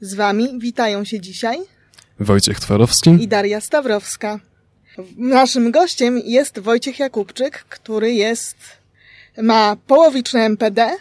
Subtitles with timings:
[0.00, 1.58] Z Wami witają się dzisiaj
[2.20, 4.40] Wojciech Twarowski i Daria Stawrowska.
[5.16, 8.56] Naszym gościem jest Wojciech Jakubczyk, który jest,
[9.42, 10.96] ma połowiczne MPD,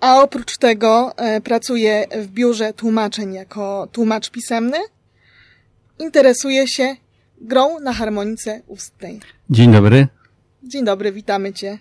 [0.00, 4.78] a oprócz tego e, pracuje w biurze tłumaczeń jako tłumacz pisemny.
[5.98, 6.96] Interesuje się
[7.40, 9.20] grą na harmonice ustnej.
[9.50, 10.06] Dzień dobry.
[10.62, 11.78] Dzień dobry, witamy Cię.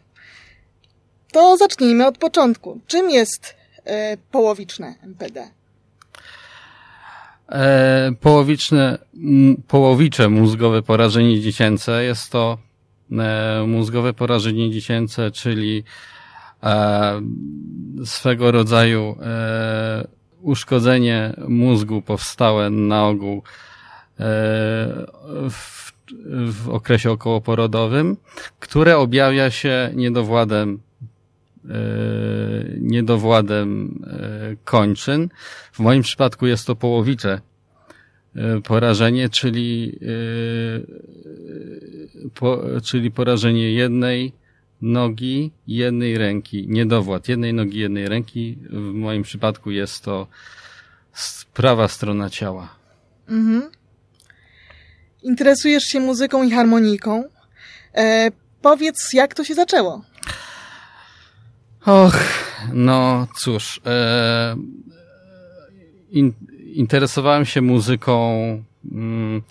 [1.32, 2.80] To zacznijmy od początku.
[2.88, 3.56] Czym jest
[3.86, 5.48] e, połowiczne MPD?
[7.50, 8.98] E, połowiczne,
[9.68, 12.58] połowicze mózgowe porażenie dziecięce jest to
[13.12, 15.84] e, mózgowe porażenie dziecięce, czyli
[16.64, 17.22] e,
[18.06, 20.08] swego rodzaju e,
[20.42, 23.44] uszkodzenie mózgu powstałe na ogół e,
[25.50, 25.94] w,
[26.52, 28.18] w okresie okołoporodowym,
[28.60, 30.80] które objawia się niedowładem
[32.78, 35.30] niedowładem e, kończyn.
[35.72, 37.42] W moim przypadku jest to połowicze
[38.36, 40.10] e, porażenie, czyli, e,
[42.34, 44.34] po, czyli porażenie jednej
[44.82, 48.58] nogi, jednej ręki, niedowład jednej nogi, jednej ręki.
[48.70, 50.28] W moim przypadku jest to
[51.54, 52.76] prawa strona ciała.
[53.30, 53.72] Mhm.
[55.24, 57.24] Interesujesz się muzyką i harmoniką.
[57.96, 60.02] E, powiedz, jak to się zaczęło?
[61.86, 62.16] Och,
[62.74, 64.56] no cóż, e,
[66.12, 66.34] in,
[66.74, 68.34] interesowałem się muzyką.
[68.92, 69.42] Mm,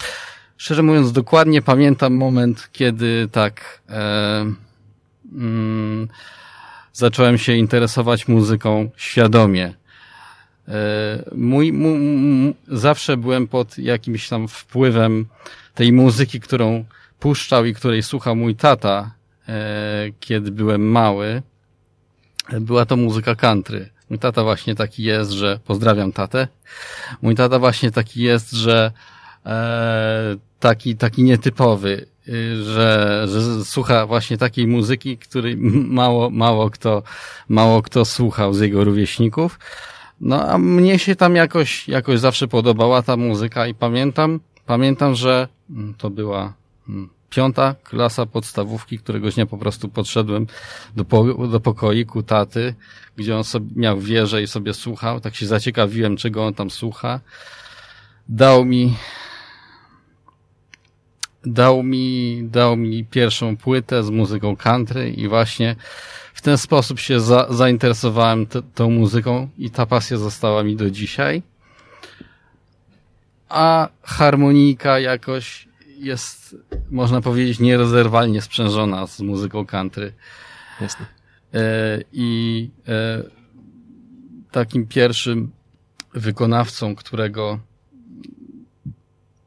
[0.57, 4.47] szczerze mówiąc, dokładnie pamiętam moment, kiedy tak e,
[5.33, 6.09] mm,
[6.93, 9.75] zacząłem się interesować muzyką świadomie.
[10.69, 10.75] E,
[11.35, 11.73] mój,
[12.69, 15.27] zawsze byłem pod jakimś tam wpływem
[15.75, 16.85] tej muzyki, którą
[17.19, 19.15] puszczał i której słuchał mój tata,
[19.49, 21.43] e, kiedy byłem mały
[22.61, 23.89] była to muzyka country.
[24.11, 26.48] Mój tata właśnie taki jest, że pozdrawiam tatę.
[27.22, 28.92] Mój tata właśnie taki jest, że
[29.47, 35.57] e, taki, taki nietypowy, y, że, że słucha właśnie takiej muzyki, której
[36.01, 37.02] mało, mało kto,
[37.48, 39.58] mało kto słuchał z jego rówieśników.
[40.20, 45.48] No a mnie się tam jakoś, jakoś zawsze podobała ta muzyka i pamiętam, pamiętam, że
[45.70, 46.55] mm, to była
[46.89, 50.47] mm, piąta klasa podstawówki, któregoś dnia po prostu podszedłem
[50.97, 52.75] do, po, do pokoiku taty,
[53.17, 55.20] gdzie on sobie miał wieżę i sobie słuchał.
[55.20, 57.21] Tak się zaciekawiłem, czego on tam słucha.
[58.29, 58.95] Dał mi
[61.45, 65.77] dał mi, dał mi pierwszą płytę z muzyką country i właśnie
[66.35, 70.91] w ten sposób się za, zainteresowałem t, tą muzyką i ta pasja została mi do
[70.91, 71.42] dzisiaj.
[73.48, 75.69] A harmonika jakoś
[76.02, 76.57] jest,
[76.90, 80.13] można powiedzieć, nierozerwalnie sprzężona z muzyką country.
[80.80, 81.07] Jasne.
[81.55, 83.23] E, I e,
[84.51, 85.52] takim pierwszym
[86.14, 87.58] wykonawcą, którego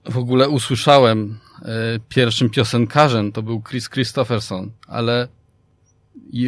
[0.06, 1.66] w ogóle usłyszałem, e,
[2.10, 5.28] pierwszym piosenkarzem to był Chris Christopherson, ale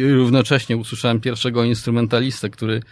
[0.02, 2.82] równocześnie usłyszałem pierwszego instrumentalistę, który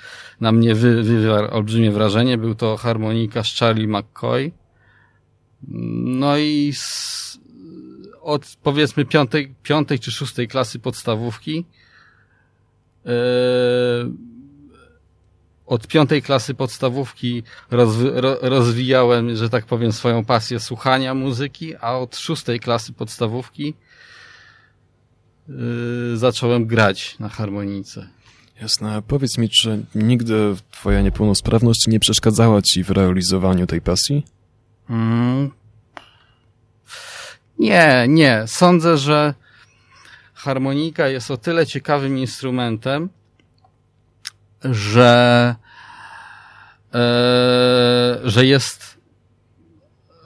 [0.40, 2.38] na mnie wy, wywarł olbrzymie wrażenie.
[2.38, 4.52] Był to harmonikarz Charlie McCoy.
[5.62, 7.38] No i z,
[8.20, 11.64] od powiedzmy piątej, piątej czy szóstej klasy podstawówki
[13.06, 13.10] e,
[15.66, 21.98] od piątej klasy podstawówki rozwi ro rozwijałem, że tak powiem, swoją pasję słuchania muzyki, a
[21.98, 23.74] od szóstej klasy podstawówki
[25.48, 28.08] yy, zacząłem grać na harmonice.
[28.62, 29.02] Jasne.
[29.08, 34.24] Powiedz mi, czy nigdy twoja niepełnosprawność nie przeszkadzała ci w realizowaniu tej pasji?
[34.90, 35.50] Mm.
[37.58, 38.44] Nie, nie.
[38.46, 39.34] Sądzę, że
[40.34, 43.08] harmonika jest o tyle ciekawym instrumentem,
[44.64, 45.54] że,
[46.94, 47.00] e,
[48.24, 48.98] że jest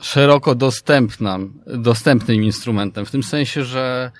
[0.00, 3.06] szeroko dostępna, dostępnym instrumentem.
[3.06, 4.12] W tym sensie, że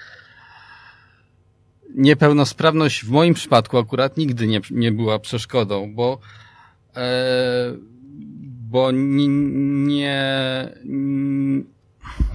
[1.94, 6.18] niepełnosprawność w moim przypadku akurat nigdy nie, nie była przeszkodą, bo
[6.96, 7.02] e,
[8.70, 9.28] bo nie,
[9.86, 10.68] nie,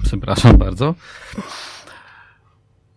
[0.02, 0.94] przepraszam bardzo,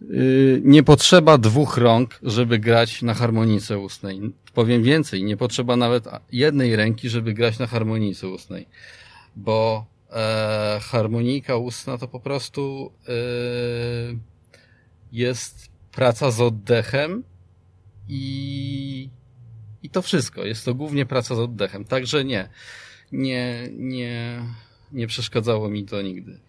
[0.02, 4.22] Yy, nie potrzeba dwóch rąk, żeby grać na harmonice ustnej.
[4.54, 8.68] Powiem więcej, nie potrzeba nawet jednej ręki, żeby grać na harmonice ustnej,
[9.36, 13.12] bo e, harmonika ustna to po prostu e,
[15.12, 17.24] jest praca z oddechem
[18.08, 19.10] i,
[19.84, 20.46] i to wszystko.
[20.46, 21.86] Jest to głównie praca z oddechem.
[21.86, 22.50] Także nie,
[23.12, 24.40] nie, nie,
[24.92, 26.40] nie przeszkadzało mi to nigdy.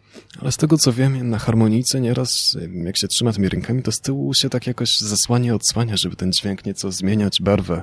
[0.40, 4.00] Ale z tego co wiem, na harmonijce nieraz, jak się trzyma tymi rękami, to z
[4.00, 7.82] tyłu się tak jakoś zasłania, odsłania, żeby ten dźwięk nieco zmieniać barwę.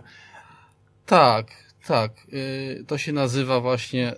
[1.06, 4.18] Tak, Tak, y, to się nazywa właśnie y,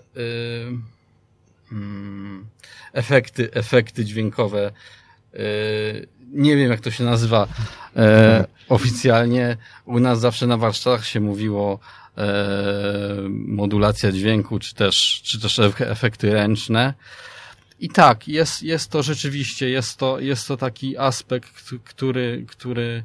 [1.71, 2.47] mm,
[2.93, 4.71] efekty, efekty dźwiękowe.
[5.33, 7.47] Y, nie wiem, jak to się nazywa
[7.95, 9.57] e, oficjalnie.
[9.85, 11.79] U nas zawsze na warsztatach się mówiło
[13.29, 16.93] modulacja dźwięku, czy też, czy też efekty ręczne.
[17.79, 23.03] I tak, jest, jest to rzeczywiście, jest to, jest to taki aspekt, który, który,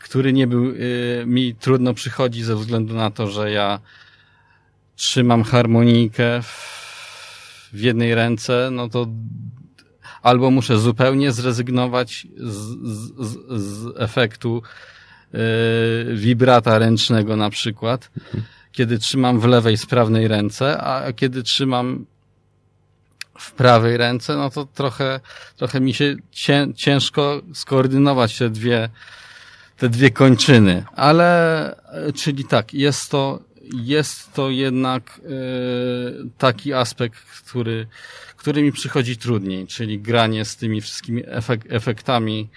[0.00, 3.80] który nie był, y, mi trudno przychodzi ze względu na to, że ja
[4.96, 9.06] trzymam harmonijkę w, jednej ręce, no to
[10.22, 12.56] albo muszę zupełnie zrezygnować z,
[13.20, 15.01] z, z efektu y,
[16.14, 18.10] wibrata ręcznego na przykład,
[18.72, 22.06] kiedy trzymam w lewej sprawnej ręce, a kiedy trzymam
[23.38, 25.20] w prawej ręce, no to trochę,
[25.56, 26.16] trochę mi się
[26.74, 28.88] ciężko skoordynować te dwie,
[29.76, 30.84] te dwie kończyny.
[30.96, 33.42] Ale, e, czyli tak, jest to,
[33.82, 37.86] jest to jednak yy, taki aspekt, który,
[38.36, 42.48] który mi przychodzi trudniej, czyli granie z tymi wszystkimi efek efektami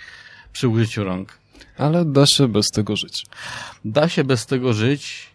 [0.54, 1.38] przy użyciu rąk.
[1.78, 3.26] Ale da się bez tego żyć.
[3.86, 5.30] Da się bez tego żyć.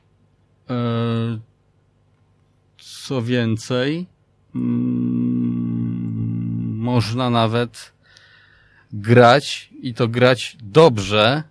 [0.68, 1.40] Yy,
[2.78, 4.06] co więcej,
[4.54, 5.80] Mm,
[6.76, 7.92] można nawet
[8.92, 11.42] grać i to grać dobrze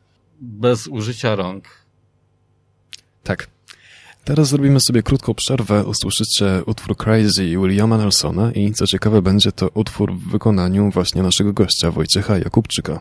[0.41, 1.65] bez użycia rąk.
[3.23, 3.47] Tak.
[4.23, 9.69] Teraz zrobimy sobie krótką przerwę, usłyszycie utwór Crazy Williama Nelsona i co ciekawe będzie to
[9.73, 12.99] utwór w wykonaniu właśnie naszego gościa Wojciecha Jakubczyka.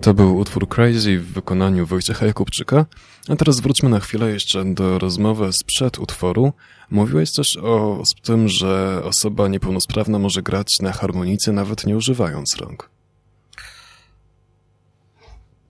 [0.00, 2.86] To był utwór Crazy w wykonaniu Wojciecha Jakubczyka.
[3.28, 6.52] A teraz wróćmy na chwilę jeszcze do rozmowy sprzed utworu.
[6.90, 12.90] Mówiłeś też o tym, że osoba niepełnosprawna może grać na harmonice nawet nie używając rąk.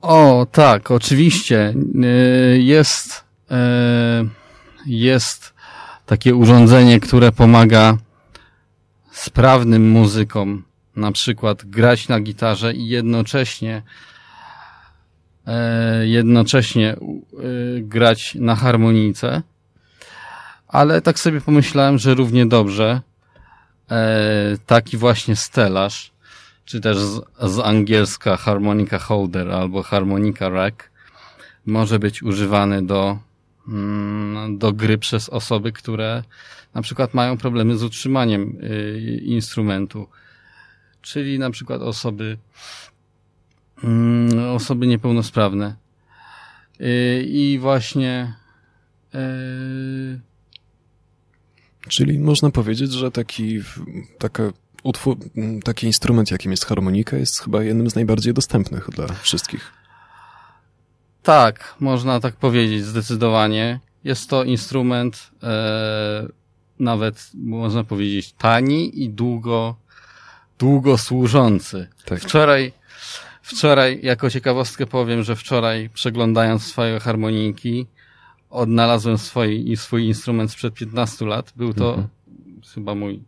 [0.01, 1.75] O, tak, oczywiście.
[2.55, 3.55] Y, jest, y,
[4.87, 5.55] jest
[6.07, 7.97] takie urządzenie, które pomaga
[9.13, 10.65] sprawnym muzykom
[10.97, 13.83] na przykład grać na gitarze i jednocześnie
[16.03, 16.99] jednocześnie e,
[17.81, 19.43] grać na harmonijce,
[20.69, 23.01] ale tak sobie pomyślałem, że równie dobrze
[23.91, 26.13] e, taki właśnie stelaż,
[26.65, 30.91] czy też z, z angielska harmonica holder albo harmonica rack
[31.67, 33.19] może być używany do,
[33.69, 36.23] mm, do gry przez osoby, które
[36.75, 38.59] na przykład mają problemy z utrzymaniem
[39.23, 40.09] instrumentu.
[41.03, 42.39] Czyli na przykład osoby
[44.55, 45.75] osoby niepełnosprawne.
[46.81, 48.35] Y, I właśnie.
[49.15, 50.21] Y,
[51.89, 53.61] Czyli można powiedzieć, że taki,
[54.19, 54.43] taka
[54.83, 55.17] utwór,
[55.65, 59.73] taki instrument, jakim jest harmonika, jest chyba jednym z najbardziej dostępnych dla wszystkich.
[61.23, 63.81] Tak, można tak powiedzieć, zdecydowanie.
[64.05, 66.29] Jest to instrument e,
[66.79, 69.77] nawet, można powiedzieć, tani i długo,
[70.59, 71.89] długo służący.
[72.05, 72.21] Tak.
[72.21, 72.73] Wczoraj
[73.51, 77.87] Wczoraj, jako ciekawostkę powiem, że wczoraj przeglądając swoje harmonijki,
[78.51, 81.53] odnalazłem swój, swój instrument sprzed 15 lat.
[81.57, 82.09] Był to mhm.
[82.75, 83.23] chyba mój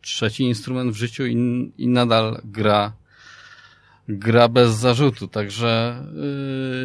[0.00, 2.92] trzeci instrument w życiu i, i nadal gra
[4.08, 6.02] gra bez zarzutu, także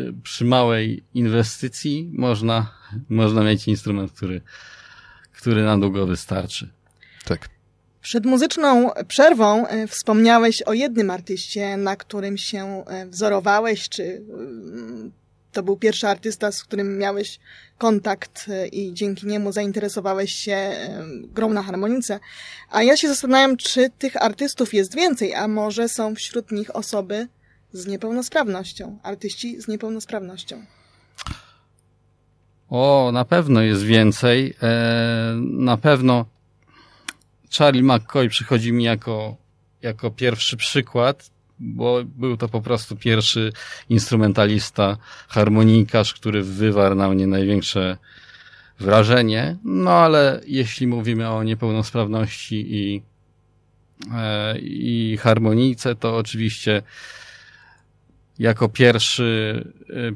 [0.06, 2.74] yy, przy małej inwestycji można,
[3.10, 4.42] można mieć instrument, który,
[5.32, 6.70] który na długo wystarczy.
[7.26, 7.50] Tak.
[8.02, 15.12] Przed muzyczną przerwą e, wspomniałeś o jednym artyście, na którym się e, wzorowałeś, czy mm,
[15.52, 17.40] to był pierwszy artysta, z którym miałeś
[17.78, 20.72] kontakt e, i dzięki niemu zainteresowałeś się
[21.24, 22.20] grą na harmonice.
[22.72, 27.28] A ja się zastanawiam, czy tych artystów jest więcej, a może są wśród nich osoby
[27.74, 30.66] z niepełnosprawnością, artyści z niepełnosprawnością.
[32.70, 34.54] O, na pewno jest więcej.
[35.42, 36.26] Na pewno
[37.58, 39.38] Charlie McCoy przychodzi mi jako,
[39.82, 43.52] jako pierwszy przykład, bo był to po prostu pierwszy
[43.90, 47.98] instrumentalista, harmonikarz, który wywarł na mnie największe
[48.80, 49.58] wrażenie.
[49.64, 53.02] No ale jeśli mówimy o niepełnosprawności i,
[54.14, 56.82] e, i harmonijce, to oczywiście
[58.40, 59.64] jako pierwszy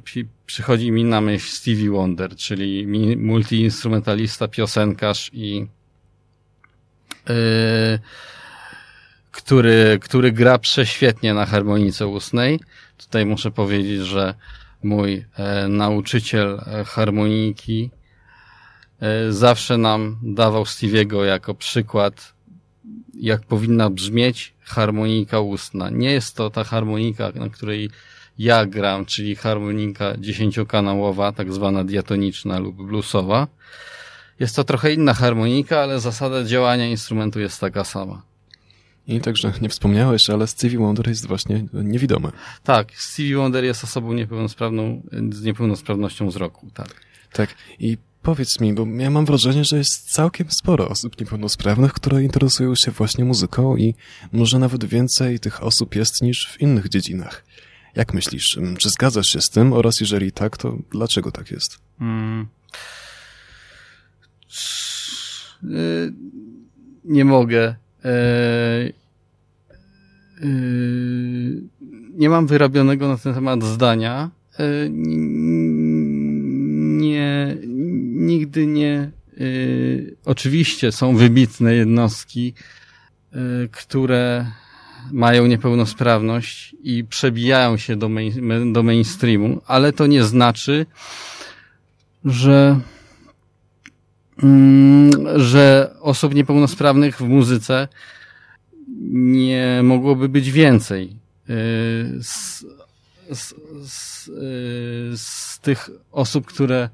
[0.07, 2.87] e, przychodzi mi na myśl Stevie Wonder, czyli
[3.17, 5.67] multiinstrumentalista, piosenkarz i
[9.31, 12.59] który, który gra prześwietnie na harmonice ustnej.
[12.97, 14.33] Tutaj muszę powiedzieć, że
[14.83, 17.89] mój e, nauczyciel e, harmoniki
[19.01, 22.33] e, zawsze nam dawał Stevie'ego jako przykład
[23.13, 25.89] jak powinna brzmieć harmonika ustna.
[25.89, 27.89] Nie jest to ta harmonika, na której
[28.39, 33.47] ja gram, czyli harmonika dziesięciokanałowa, tak zwana diatoniczna lub bluesowa.
[34.39, 38.21] Jest to trochę inna harmonika, ale zasada działania instrumentu jest taka sama.
[39.07, 42.31] I także nie wspomniałeś, ale Stevie Wonder jest właśnie niewidomy.
[42.63, 46.87] Tak, Stevie Wonder jest osobą niepełnosprawną, z niepełnosprawnością wzroku, tak.
[47.33, 52.23] Tak, i powiedz mi, bo ja mam wrażenie, że jest całkiem sporo osób niepełnosprawnych, które
[52.23, 53.95] interesują się właśnie muzyką i
[54.31, 57.45] może nawet więcej tych osób jest niż w innych dziedzinach.
[57.95, 61.77] Jak myślisz, czy zgadzasz się z tym oraz jeżeli tak, to dlaczego tak jest?
[61.99, 62.47] Hmm.
[67.03, 67.75] Nie mogę.
[68.05, 68.09] E,
[70.41, 70.47] e,
[72.13, 74.31] nie mam wyrobionego na ten temat zdania.
[76.99, 77.57] Nie,
[78.15, 79.11] nigdy nie.
[80.25, 82.53] Oczywiście są wybitne jednostki,
[83.71, 84.45] które
[85.11, 90.85] mają niepełnosprawność i przebijają się do, main, do mainstreamu, ale to nie znaczy,
[92.25, 92.79] że
[95.35, 97.87] że osób niepełnosprawnych w muzyce
[99.11, 101.15] nie mogłoby być więcej.
[101.49, 102.65] Y, z,
[103.33, 106.89] z, z, y, z tych osób, które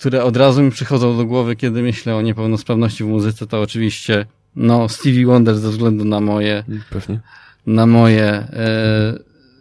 [0.00, 4.26] które od razu mi przychodzą do głowy, kiedy myślę o niepełnosprawności w muzyce, to oczywiście
[4.56, 7.20] no, Stevie Wonder ze względu na moje, Pewnie.
[7.66, 8.48] na moje e,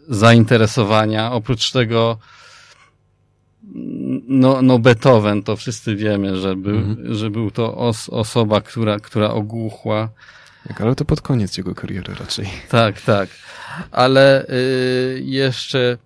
[0.09, 1.31] zainteresowania.
[1.31, 2.17] Oprócz tego,
[4.27, 7.15] no, no Beethoven, to wszyscy wiemy, że był, mhm.
[7.15, 10.09] że był to os, osoba, która, która ogłuchła.
[10.67, 12.49] Tak, ale to pod koniec jego kariery raczej.
[12.69, 13.29] Tak, tak.
[13.91, 15.97] Ale y, jeszcze,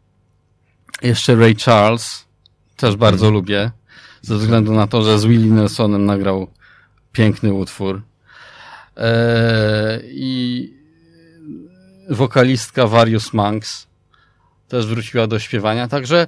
[1.02, 2.26] jeszcze Ray Charles,
[2.78, 3.34] też bardzo mhm.
[3.34, 3.72] lubię,
[4.22, 6.48] ze względu na to, że z Willie Nelsonem nagrał
[7.12, 8.02] piękny utwór.
[8.98, 10.74] E, I
[12.10, 13.88] wokalistka Various Monks
[14.74, 16.28] też wróciła do śpiewania, także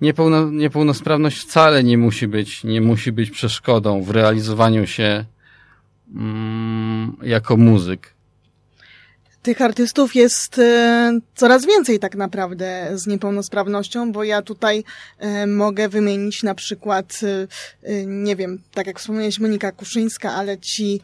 [0.00, 5.24] niepełno, niepełnosprawność wcale nie musi być, nie musi być przeszkodą w realizowaniu się
[6.14, 8.14] mm, jako muzyk.
[9.42, 14.84] Tych artystów jest e, coraz więcej tak naprawdę z niepełnosprawnością, bo ja tutaj
[15.18, 17.20] e, mogę wymienić na przykład,
[17.82, 21.00] e, nie wiem, tak jak wspomniałeś, Monika Kuszyńska, ale ci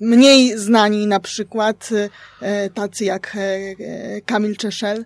[0.00, 1.90] mniej znani na przykład,
[2.74, 3.36] tacy jak
[4.26, 5.04] Kamil Czeszel,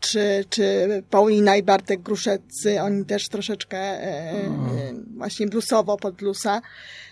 [0.00, 3.98] czy, czy Paulina i Bartek Gruszeccy, oni też troszeczkę
[5.16, 6.62] właśnie bluesowo pod bluesa.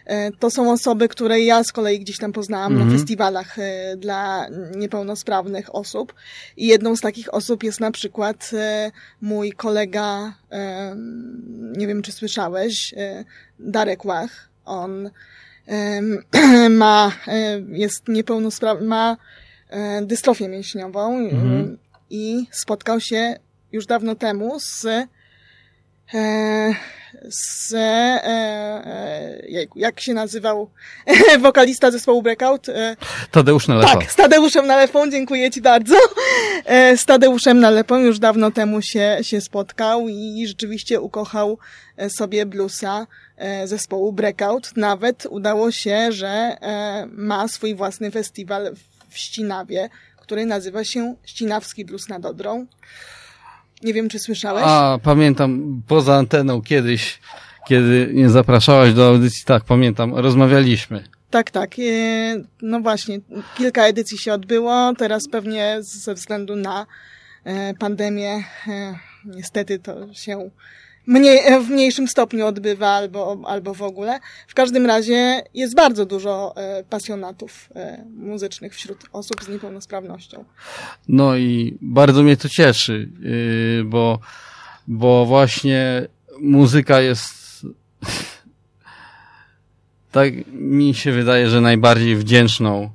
[0.07, 2.77] E, to są osoby, które ja z kolei gdzieś tam poznałam -hmm.
[2.77, 2.99] na mhm.
[2.99, 4.47] festiwalach e, dla
[4.77, 6.15] niepełnosprawnych osób.
[6.57, 10.35] I jedną z takich osób jest na przykład e, mój kolega,
[11.77, 12.95] nie wiem czy słyszałeś,
[13.59, 14.49] Darek Łach.
[14.65, 15.11] On
[16.71, 17.13] ma,
[17.69, 19.17] jest niepełnosprawny, ma
[20.03, 21.77] dystrofię mięśniową mm -hmm.
[22.11, 23.39] i spotkał się
[23.73, 24.87] już dawno temu z
[27.29, 30.71] z, e, e, jak się nazywał
[31.41, 32.69] wokalista zespołu Breakout?
[32.69, 32.97] E,
[33.31, 33.99] Tadeusz Nalepą.
[33.99, 35.95] Tak, z Tadeuszem Nalepą, dziękuję Ci bardzo.
[36.65, 41.59] E, z Tadeuszem Nalepą już dawno temu się, się spotkał i rzeczywiście ukochał
[41.97, 44.77] e, sobie bluesa e, zespołu Breakout.
[44.77, 51.85] Nawet udało się, że e, ma swój własny festiwal w Ścinawie, który nazywa się Ścinawski
[51.85, 52.67] Blues nad Odrą.
[53.83, 54.65] Nie wiem, czy słyszałeś?
[54.67, 57.21] A, pamiętam, poza anteną kiedyś,
[57.69, 61.05] kiedy nie zapraszałaś do audycji, tak, pamiętam, rozmawialiśmy.
[61.31, 61.75] Tak, tak.
[62.63, 63.21] No właśnie,
[63.57, 66.87] kilka edycji się odbyło, teraz pewnie ze względu na
[67.45, 70.51] e, pandemię e, niestety to się
[71.07, 74.21] mniej, e, w mniejszym stopniu odbywa albo, albo w ogóle.
[74.49, 80.45] W każdym razie jest bardzo dużo e, pasjonatów e, muzycznych wśród osób z niepełnosprawnością.
[81.09, 84.19] No i bardzo mnie to cieszy, yy, bo,
[84.87, 86.09] bo właśnie
[86.41, 87.63] muzyka jest
[90.13, 92.91] tak mi się wydaje, że najbardziej wdzięczną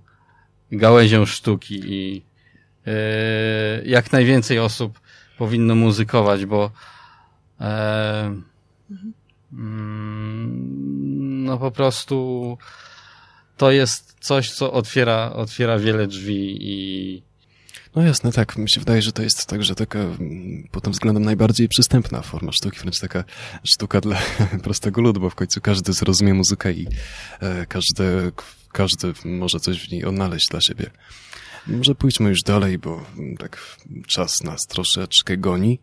[0.71, 2.23] gałęzią sztuki i
[2.85, 2.93] yy,
[3.85, 4.99] jak najwięcej osób
[5.37, 6.71] powinno muzykować, bo
[7.61, 8.41] E,
[11.41, 12.57] no po prostu
[13.57, 17.29] to jest coś, co otwiera, otwiera wiele drzwi i
[17.95, 18.57] no jasne, tak.
[18.57, 22.51] Mi się wydaje, że to jest także taka mm, pod tym względem najbardziej przystępna forma
[22.51, 23.23] sztuki, wręcz taka
[23.63, 24.21] sztuka dla
[24.63, 26.87] prostego ludu, bo w końcu każdy zrozumie muzykę i
[27.39, 28.31] e, każdy,
[28.71, 30.89] każdy może coś w niej odnaleźć dla siebie.
[31.67, 35.79] Może pójdźmy już dalej, bo mm, tak czas nas troszeczkę goni.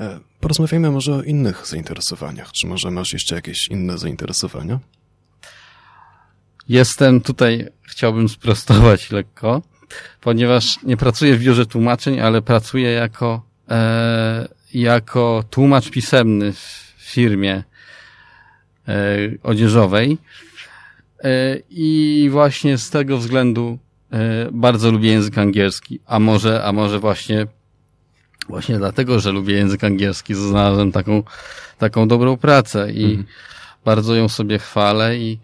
[0.00, 2.52] E, porozmawiajmy może o innych zainteresowaniach.
[2.52, 4.78] Czy może masz jeszcze jakieś inne zainteresowania?
[6.70, 9.62] jestem tutaj, chciałbym sprostować lekko,
[10.20, 17.64] ponieważ nie pracuję w biurze tłumaczeń, ale pracuję jako, e, jako tłumacz pisemny w firmie
[18.88, 20.18] e, odzieżowej.
[21.24, 23.78] E, I właśnie z tego względu
[24.12, 27.46] e, bardzo lubię język angielski, a może, a może właśnie
[28.50, 31.22] Właśnie dlatego, że lubię język angielski, znalazłem taką,
[31.78, 33.24] taką dobrą pracę i mhm.
[33.84, 35.38] bardzo ją sobie chwalę i,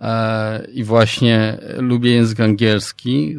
[0.00, 3.38] e, i właśnie lubię język angielski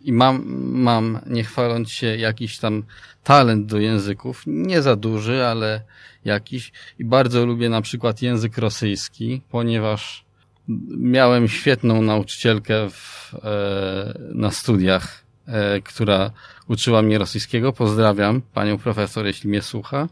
[0.00, 2.82] i mam, mam, nie chwaląc się, jakiś tam
[3.24, 5.80] talent do języków, nie za duży, ale
[6.24, 10.24] jakiś i bardzo lubię na przykład język rosyjski, ponieważ
[10.98, 16.30] miałem świetną nauczycielkę w, e, na studiach, e, która
[16.70, 17.72] uczyła mnie rosyjskiego.
[17.72, 20.08] Pozdrawiam panią profesor, jeśli mnie słucha.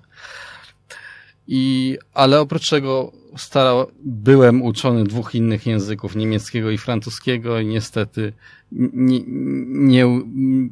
[1.48, 8.32] I, ale oprócz tego starał, byłem uczony dwóch innych języków, niemieckiego i francuskiego i niestety
[8.72, 9.20] nie,
[9.66, 10.04] nie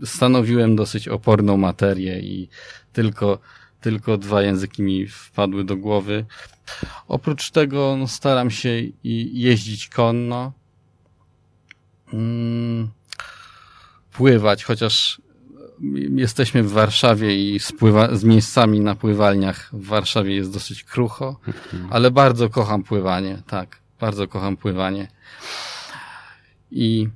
[0.05, 2.49] stanowiłem dosyć oporną materię i
[2.93, 3.39] tylko,
[3.81, 6.25] tylko dwa języki mi wpadły do głowy.
[7.09, 8.83] Oprócz tego no, staram się
[9.33, 10.53] jeździć konno,
[12.13, 12.89] mm,
[14.13, 15.21] pływać, chociaż
[16.17, 21.41] jesteśmy w Warszawie i z, pływa, z miejscami na pływalniach w Warszawie jest dosyć krucho,
[21.47, 21.89] mhm.
[21.93, 25.09] ale bardzo kocham pływanie, tak, bardzo kocham pływanie.
[26.71, 27.09] I,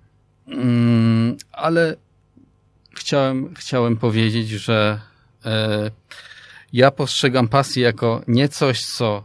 [0.46, 1.96] mm, ale
[2.96, 5.00] chciałem, chciałem powiedzieć, że
[5.44, 5.90] e,
[6.72, 9.24] ja postrzegam pasję jako nie coś, co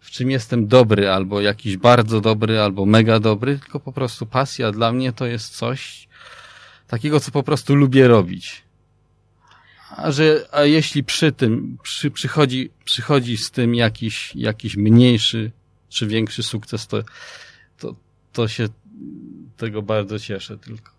[0.00, 4.72] w czym jestem dobry, albo jakiś bardzo dobry, albo mega dobry, tylko po prostu pasja
[4.72, 6.03] dla mnie to jest coś,
[6.94, 8.62] takiego, co po prostu lubię robić.
[9.96, 15.50] A, że, a jeśli przy tym przy, przychodzi, przychodzi z tym jakiś, jakiś mniejszy
[15.88, 17.02] czy większy sukces, to,
[17.78, 17.94] to,
[18.32, 18.68] to się
[19.56, 20.90] tego bardzo cieszę tylko.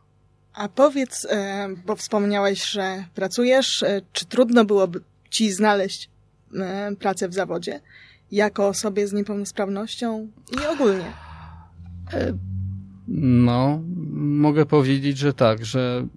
[0.54, 6.10] A powiedz, e, bo wspomniałeś, że pracujesz, e, czy trudno byłoby ci znaleźć
[6.56, 7.82] e, pracę w zawodzie
[8.32, 11.14] jako osobie z niepełnosprawnością i ogólnie?
[13.08, 13.82] No,
[14.14, 16.08] mogę powiedzieć, że tak, że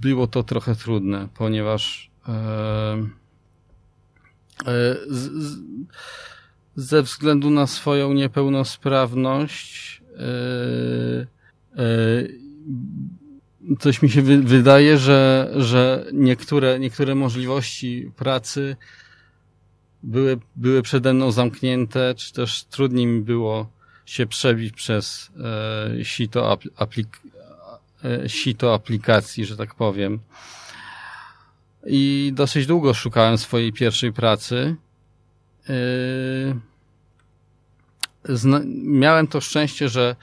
[0.00, 2.32] było to trochę trudne, ponieważ e,
[4.66, 5.58] e, z, z,
[6.76, 11.26] ze względu na swoją niepełnosprawność e,
[11.82, 12.46] e
[13.78, 18.76] coś mi się wy, wydaje, że, że niektóre, niektóre możliwości pracy
[20.02, 23.75] były, były przede mną zamknięte, czy też trudniej mi było
[24.06, 25.30] się przebić przez
[26.00, 27.20] e, sito, aplik
[28.04, 30.18] e, sito aplikacji, że tak powiem.
[31.86, 34.76] I dosyć długo szukałem swojej pierwszej pracy.
[35.68, 35.74] E,
[38.74, 40.16] miałem to szczęście, że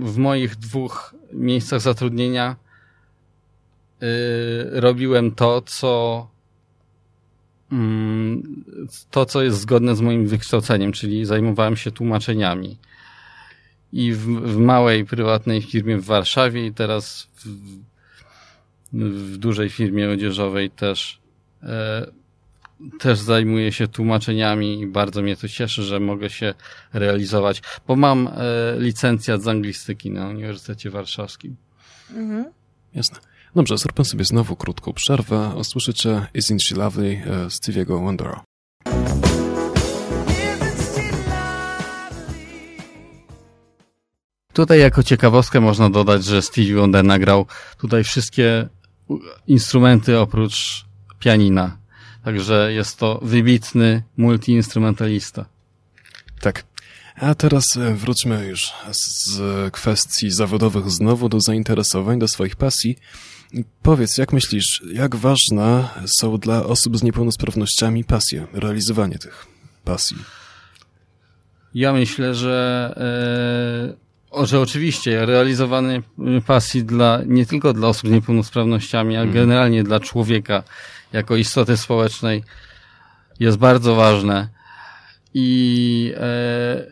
[0.00, 2.56] w moich dwóch miejscach zatrudnienia
[4.02, 4.06] e,
[4.80, 6.28] robiłem to, co
[9.10, 12.78] to, co jest zgodne z moim wykształceniem, czyli zajmowałem się tłumaczeniami.
[13.92, 17.46] I w, w małej, prywatnej firmie w Warszawie i teraz w,
[18.92, 21.20] w dużej firmie odzieżowej też,
[21.62, 22.06] e,
[22.98, 26.54] też zajmuję się tłumaczeniami i bardzo mnie to cieszy, że mogę się
[26.92, 28.30] realizować, bo mam e,
[28.78, 31.56] licencjat z anglistyki na Uniwersytecie Warszawskim.
[32.10, 32.44] Mhm.
[32.94, 33.29] Jasne.
[33.54, 35.52] Dobrze, zróbmy sobie znowu krótką przerwę.
[35.56, 38.44] Usłyszycie Isn't She Lovely Stevie'ego Wondera.
[44.52, 47.46] Tutaj jako ciekawostkę można dodać, że Stevie Wonder nagrał
[47.78, 48.68] tutaj wszystkie
[49.46, 50.84] instrumenty oprócz
[51.18, 51.78] pianina.
[52.24, 55.44] Także jest to wybitny multiinstrumentalista.
[56.40, 56.64] Tak.
[57.16, 59.40] A teraz e, wróćmy już z
[59.72, 62.98] kwestii zawodowych znowu do zainteresowań, do swoich pasji.
[63.82, 69.46] Powiedz, jak myślisz, jak ważne są dla osób z niepełnosprawnościami pasje, realizowanie tych
[69.84, 70.16] pasji?
[71.74, 72.94] Ja myślę, że,
[74.32, 76.02] e, że oczywiście realizowanie
[76.46, 79.34] pasji dla, nie tylko dla osób z niepełnosprawnościami, ale mm.
[79.34, 80.62] generalnie dla człowieka
[81.12, 82.44] jako istoty społecznej
[83.40, 84.48] jest bardzo ważne.
[85.34, 86.86] I e,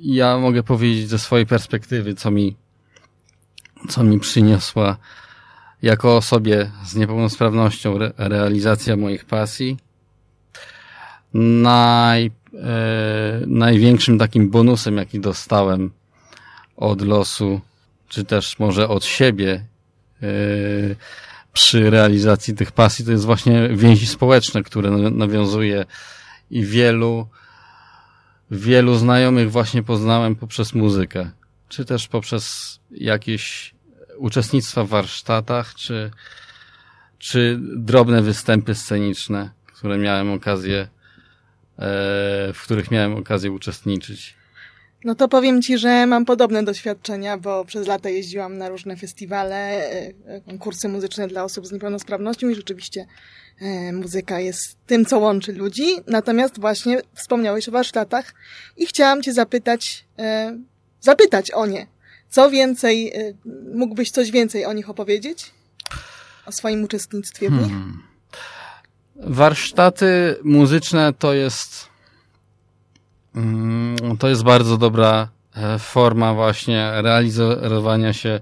[0.00, 2.56] ja mogę powiedzieć ze swojej perspektywy, co mi,
[3.88, 4.96] co mi przyniosła
[5.84, 9.76] jako osobie z niepełnosprawnością re realizacja moich pasji.
[11.34, 12.30] Naj, e,
[13.46, 15.90] największym takim bonusem, jaki dostałem
[16.76, 17.60] od losu,
[18.08, 19.64] czy też może od siebie
[20.22, 20.26] e,
[21.52, 25.84] przy realizacji tych pasji, to jest właśnie więzi społeczne, które nawiązuje
[26.50, 27.26] i wielu
[28.50, 31.30] wielu znajomych właśnie poznałem poprzez muzykę,
[31.68, 33.73] czy też poprzez jakieś
[34.16, 36.10] uczestnictwa w warsztatach, czy,
[37.18, 40.88] czy drobne występy sceniczne, które miałem okazję, e,
[42.54, 44.34] w których miałem okazję uczestniczyć.
[45.04, 49.56] No to powiem Ci, że mam podobne doświadczenia, bo przez lata jeździłam na różne festiwale,
[49.56, 53.06] e, konkursy muzyczne dla osób z niepełnosprawnością i rzeczywiście
[53.60, 55.86] e, muzyka jest tym, co łączy ludzi.
[56.06, 58.34] Natomiast właśnie wspomniałeś o warsztatach
[58.76, 60.04] i chciałam Cię zapytać,
[61.00, 61.93] zapytać o nie.
[62.30, 63.12] Co więcej,
[63.74, 65.50] mógłbyś coś więcej o nich opowiedzieć?
[66.46, 67.62] O swoim uczestnictwie w nich?
[67.62, 68.02] Hmm.
[69.16, 71.94] Warsztaty muzyczne to jest
[73.34, 78.40] Mm, to jest bardzo dobra e, forma właśnie realizowania się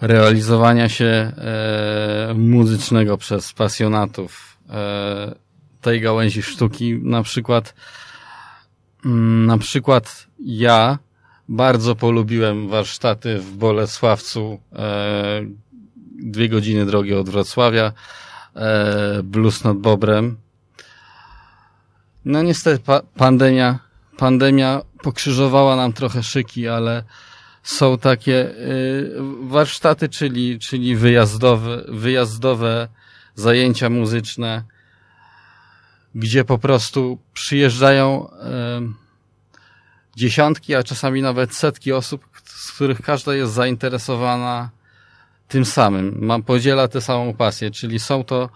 [0.00, 5.34] realizowania się e, muzycznego przez pasjonatów e,
[5.80, 6.98] tej gałęzi sztuki.
[7.02, 7.74] Na przykład
[9.04, 10.98] mm, na przykład ja
[11.50, 15.42] bardzo polubiłem warsztaty w Bolesławcu e,
[16.18, 17.92] dwie godziny drogi od Wrocławia
[18.54, 20.36] e, Blues nad Bobrem.
[22.24, 23.78] No niestety pa pandemia,
[24.16, 27.04] pandemia pokrzyżowała nam trochę szyki, ale
[27.62, 32.88] są takie y, warsztaty, czyli, czyli wyjazdowe, wyjazdowe
[33.34, 34.64] zajęcia muzyczne,
[36.14, 39.09] gdzie po prostu przyjeżdżają y,
[40.20, 44.70] dziesiątki, a czasami nawet setki osób, z których każda jest zainteresowana
[45.48, 46.18] tym samym.
[46.20, 48.48] Mam, podziela tę samą pasję, czyli są to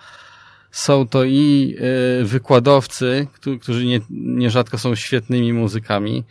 [0.71, 1.77] są to i
[2.21, 3.27] e, wykładowcy,
[3.61, 6.25] którzy nie, nierzadko są świetnymi muzykami,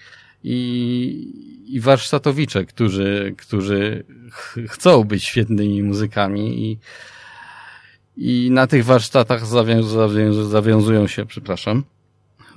[0.44, 6.78] i, i warsztatowicze, którzy, którzy ch chcą być świetnymi muzykami i,
[8.18, 11.84] i na tych warsztatach zawią zawią zawiązują się, przepraszam,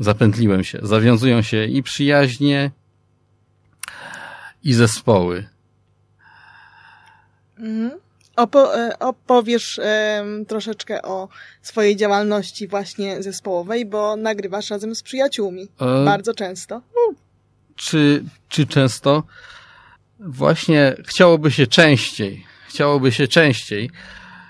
[0.00, 2.70] zapętliłem się, zawiązują się i przyjaźnie,
[4.62, 5.48] i zespoły.
[7.59, 8.00] Mhm.
[8.37, 9.80] Opo e, opowiesz
[10.48, 11.28] troszeczkę o
[11.62, 15.68] swojej działalności właśnie zespołowej, bo nagrywasz razem z przyjaciółmi.
[15.80, 16.04] E...
[16.04, 16.82] Bardzo często.
[17.76, 19.22] Czy, czy często?
[20.20, 22.46] Właśnie chciałoby się częściej.
[22.68, 23.90] Chciałoby się częściej.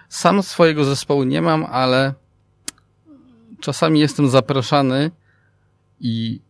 [0.08, 2.14] Sam swojego zespołu nie mam, ale
[3.60, 5.10] czasami jestem zapraszany
[6.00, 6.40] i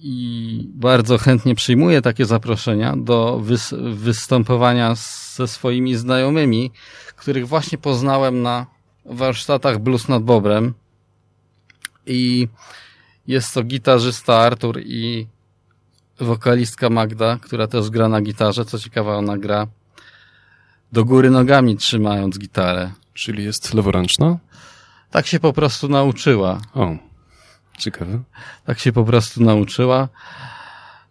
[0.00, 4.94] i bardzo chętnie przyjmuję takie zaproszenia do wys występowania
[5.34, 6.70] ze swoimi znajomymi,
[7.16, 8.66] których właśnie poznałem na
[9.04, 10.74] warsztatach Blues nad Bobrem.
[12.06, 12.48] I
[13.26, 15.26] jest to gitarzysta Artur i
[16.20, 18.64] wokalistka Magda, która też gra na gitarze.
[18.64, 19.66] Co ciekawe, ona gra
[20.92, 22.90] do góry nogami trzymając gitarę.
[23.14, 24.38] Czyli jest leworęczna?
[25.10, 26.60] Tak się po prostu nauczyła.
[26.74, 27.07] O.
[27.78, 28.22] Ciekawe.
[28.66, 30.08] Tak się po prostu nauczyła.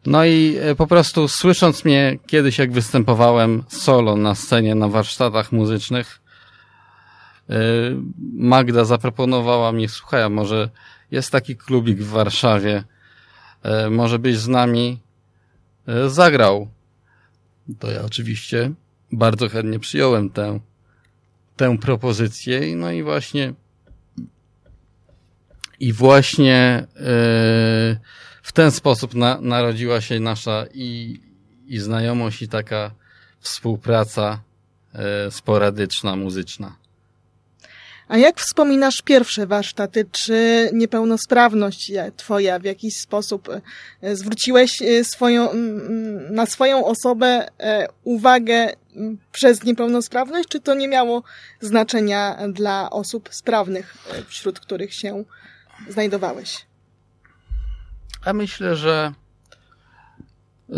[0.06, 5.51] No i e, po prostu słysząc mnie kiedyś, jak występowałem solo na scenie, na warsztatach
[5.51, 6.19] muzycznych,
[7.49, 7.53] e,
[8.34, 10.69] Magda zaproponowała mi, słuchaj, a może
[11.12, 12.84] jest taki klubik w Warszawie,
[13.63, 14.99] e, może byś z nami
[16.08, 16.67] zagrał.
[17.80, 18.71] To ja oczywiście
[19.12, 20.60] bardzo chętnie przyjąłem tę,
[21.56, 22.75] tę propozycję.
[22.75, 23.53] No i właśnie
[25.79, 26.85] i właśnie e,
[28.43, 31.19] w ten sposób na, narodziła się nasza i,
[31.67, 32.91] i znajomość, i taka
[33.39, 34.39] współpraca
[34.93, 36.75] e, sporadyczna, muzyczna.
[38.07, 40.05] A jak wspominasz pierwsze warsztaty?
[40.11, 43.49] Czy niepełnosprawność twoja w jakiś sposób
[44.01, 45.49] e, zwróciłeś swoją,
[46.29, 47.47] na swoją osobę
[48.03, 48.73] uwagę
[49.31, 51.23] przez niepełnosprawność, czy to nie miało
[51.61, 55.23] znaczenia dla osób sprawnych, wśród których się
[55.89, 56.65] znajdowałeś?
[58.25, 59.13] A myślę, że
[60.69, 60.73] y,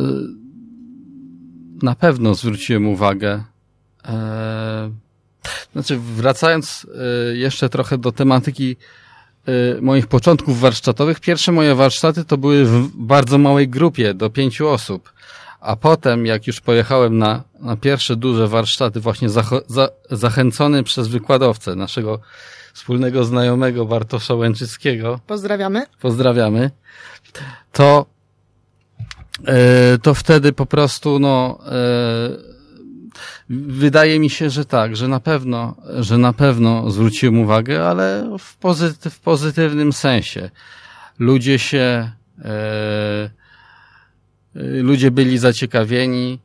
[1.84, 3.44] na pewno zwróciłem uwagę.
[4.06, 4.92] E,
[5.74, 6.88] znaczy, wracając
[7.34, 8.76] y, jeszcze trochę do tematyki
[9.78, 14.68] y, moich początków warsztatowych, pierwsze moje warsztaty to były w bardzo małej grupie, do pięciu
[14.68, 15.14] osób.
[15.60, 21.76] A potem, jak już pojechałem na, na pierwsze duże warsztaty, właśnie za, zachęcony przez wykładowcę,
[21.76, 22.20] naszego
[22.80, 25.20] wspólnego znajomego Bartosza Łęczyckiego.
[25.28, 25.86] Pozdrawiamy.
[26.02, 26.72] Pozdrawiamy.
[27.72, 28.06] To,
[29.48, 31.74] e, to wtedy po prostu, no, e,
[33.50, 38.58] wydaje mi się, że tak, że na pewno, że na pewno zwróciłem uwagę, ale w,
[38.58, 40.50] pozytyw, w pozytywnym sensie.
[41.20, 42.12] Ludzie się,
[42.46, 43.30] e,
[44.84, 46.40] ludzie byli zaciekawieni,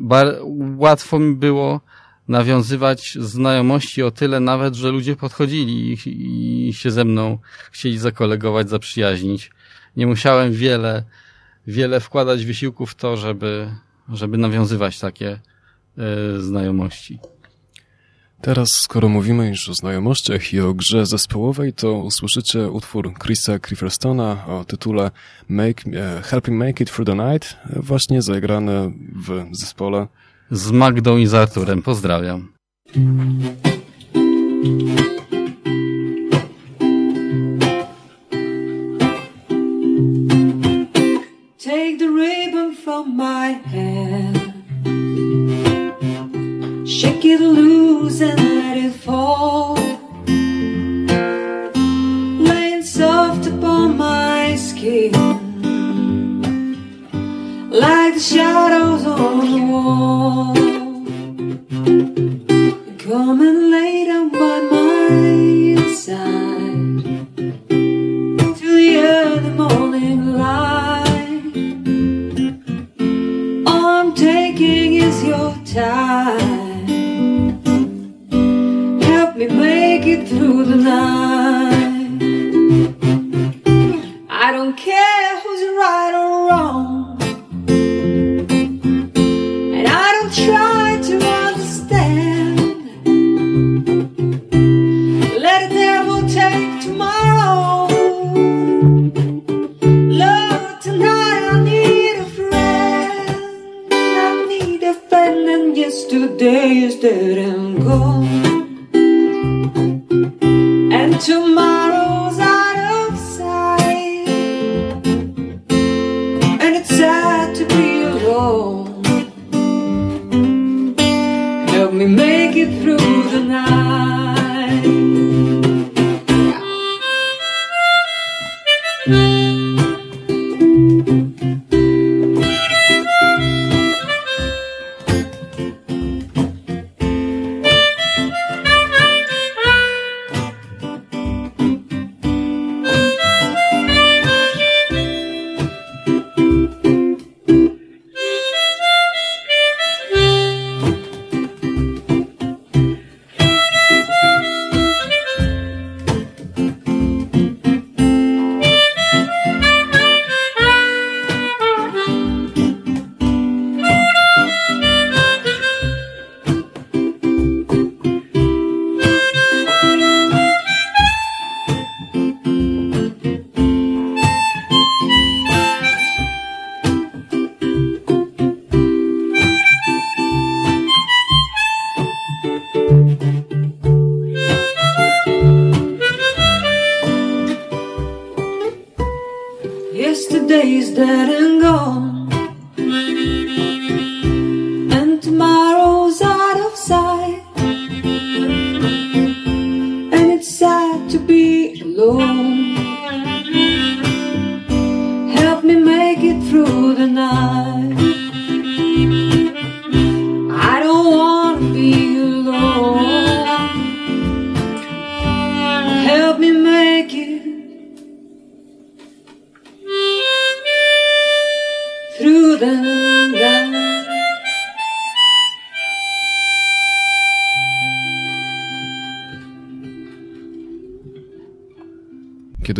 [0.00, 0.26] bar,
[0.76, 1.80] łatwo mi było
[2.28, 7.38] nawiązywać znajomości o tyle nawet, że ludzie podchodzili i, i się ze mną
[7.72, 9.50] chcieli zakolegować, zaprzyjaźnić.
[9.96, 11.04] nie musiałem wiele,
[11.66, 13.70] wiele wkładać wysiłku w to, żeby,
[14.08, 15.38] żeby nawiązywać takie
[16.38, 17.18] y, znajomości.
[18.44, 24.46] Teraz, skoro mówimy już o znajomościach i o grze zespołowej, to usłyszycie utwór Chrisa Clifferstona
[24.46, 25.10] o tytule
[25.48, 28.92] Make, e, Help Me Make It Through the Night, właśnie zagrane
[29.26, 30.06] w zespole.
[30.50, 31.82] Z Magdą i z Arturem.
[31.82, 32.52] Pozdrawiam.
[41.58, 44.52] Take the ribbon from my hand.
[46.86, 47.83] Shake it loose
[58.24, 60.54] shadows on the wall.
[62.98, 67.16] Come and lay down by my side.
[68.56, 71.52] Till the early morning light.
[73.66, 76.86] All I'm taking is your time.
[79.02, 81.23] Help me make it through the night.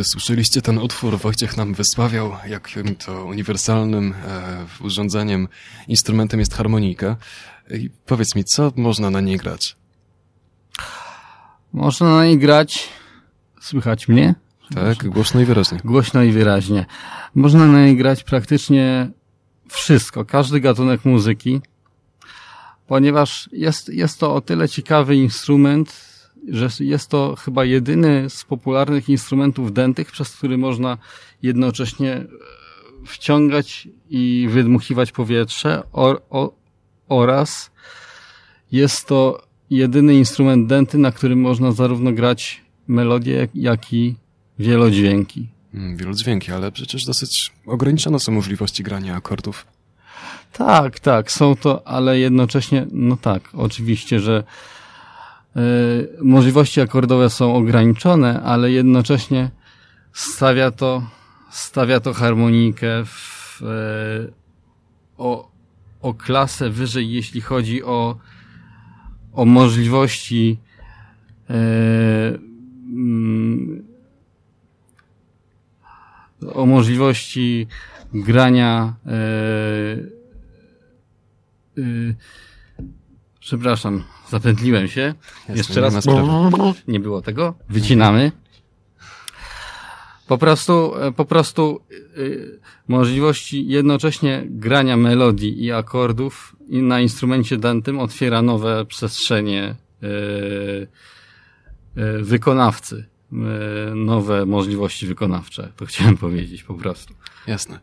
[0.04, 5.48] Kiedy słyszeliście ten utwór, Wojciech nam wysławiał, jakim to uniwersalnym e, urządzeniem,
[5.88, 7.16] instrumentem jest harmonika.
[7.70, 9.76] I powiedz mi, co można na niej grać?
[11.72, 12.88] Można na niej grać.
[13.60, 14.34] Słychać mnie?
[14.74, 15.80] Tak, głośno i wyraźnie.
[15.84, 16.86] Głośno i wyraźnie.
[17.34, 19.10] Można na niej grać praktycznie
[19.68, 21.60] wszystko, każdy gatunek muzyki,
[22.86, 26.13] ponieważ jest, jest to o tyle ciekawy instrument,
[26.48, 30.98] że jest to chyba jedyny z popularnych instrumentów dętych, przez który można
[31.42, 32.26] jednocześnie e,
[33.06, 36.54] wciągać i wydmuchiwać powietrze or, o,
[37.08, 37.70] oraz
[38.72, 44.14] jest to jedyny instrument dęty, na którym można zarówno grać melodie, jak i
[44.58, 45.48] wielodźwięki.
[45.74, 49.66] Mm, Wielodźwięki, ale przecież dosyć ograniczone są możliwości grania akordów.
[50.52, 54.44] Tak, tak, są to, ale jednocześnie, no tak, oczywiście, że
[56.22, 59.50] możliwości akordowe są ograniczone, ale jednocześnie
[60.12, 61.02] stawia to,
[61.50, 64.32] stawia to harmonikę w, y,
[65.18, 65.50] o,
[66.02, 68.18] o klasę wyżej, jeśli chodzi o,
[69.32, 70.58] o możliwości
[71.50, 71.54] y,
[72.92, 73.84] mm,
[76.54, 77.66] o możliwości
[78.14, 78.94] grania
[83.44, 85.14] przepraszam, zapętliłem się.
[85.38, 86.06] Jasne, Jeszcze raz.
[86.88, 87.54] Nie było tego.
[87.68, 88.32] Wycinamy.
[90.26, 91.80] Po prostu, e, po prostu
[92.18, 100.06] y, możliwości jednocześnie grania melodii i akordów i na instrumencie dętym otwiera nowe przestrzenie y,
[100.06, 100.88] y,
[102.22, 103.06] wykonawcy,
[103.94, 105.72] nowe możliwości wykonawcze.
[105.76, 107.14] To chciałem powiedzieć po prostu.
[107.46, 107.78] Jasne.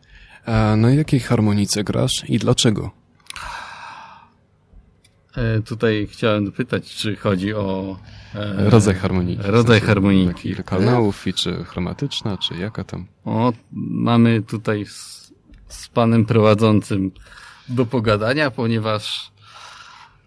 [0.46, 3.01] A na jakiej harmonice grasz i dlaczego?
[5.36, 7.96] E, Tutaj chciałem dopytać, czy chodzi o
[8.34, 9.42] e, Rodzaj harmoniki.
[9.44, 10.54] rodzaj W sensie harmoniki.
[10.64, 13.06] Kanałów i czy chromatyczna, czy jaka tam?
[13.24, 13.52] O,
[13.90, 15.32] mamy tutaj z,
[15.68, 17.10] z panem prowadzącym
[17.68, 19.32] do pogadania, ponieważ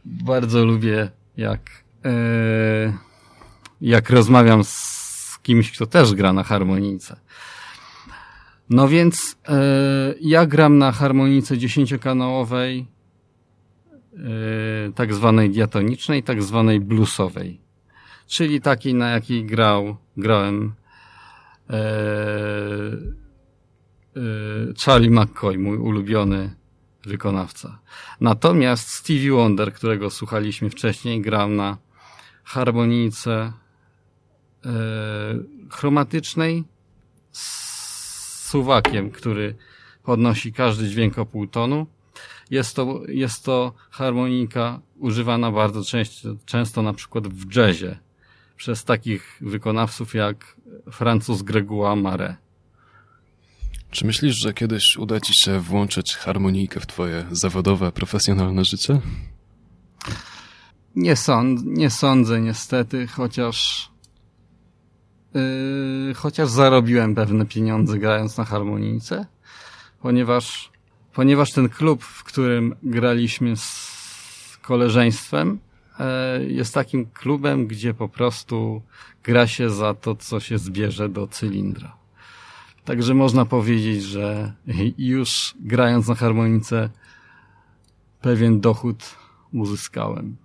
[0.05, 1.61] bardzo lubię jak
[2.05, 2.09] e,
[3.81, 7.15] jak rozmawiam z kimś, kto też gra na harmonice.
[8.69, 9.55] No więc e,
[10.21, 12.85] ja gram na harmonice dziesięciokanałowej,
[14.95, 17.61] tak zwanej diatonicznej, tak zwanej bluesowej,
[18.27, 20.73] czyli takiej, na jakiej grał, grałem
[21.69, 21.73] e,
[24.15, 24.21] e,
[24.85, 26.55] Charlie McCoy, mój ulubiony
[27.05, 27.79] wykonawca.
[28.21, 31.77] Natomiast Stevie Wonder, którego słuchaliśmy wcześniej, grał na
[32.43, 33.53] harmonice
[34.65, 34.71] e,
[35.69, 36.63] chromatycznej
[37.31, 39.55] z suwakiem, który
[40.03, 41.87] podnosi każdy dźwięk o pół tonu.
[42.51, 47.99] Jest to, jest to harmonika używana bardzo często, często na przykład w jazzie
[48.57, 50.55] przez takich wykonawców jak
[50.91, 52.35] Francuz Grégoire Marais.
[53.91, 59.01] Czy myślisz, że kiedyś uda ci się włączyć harmonijkę w twoje zawodowe, profesjonalne życie?
[60.95, 63.89] Nie, sąd, nie sądzę niestety, chociaż
[65.33, 69.25] yy, chociaż zarobiłem pewne pieniądze grając na harmonijce,
[70.01, 70.71] ponieważ,
[71.15, 75.59] ponieważ ten klub, w którym graliśmy z koleżeństwem,
[75.99, 78.81] e, jest takim klubem, gdzie po prostu
[79.23, 81.95] gra się za to, co się zbierze do cylindra.
[82.85, 84.53] Także można powiedzieć, że
[84.97, 86.89] już grając na harmonice
[88.21, 89.15] pewien dochód
[89.53, 90.35] uzyskałem.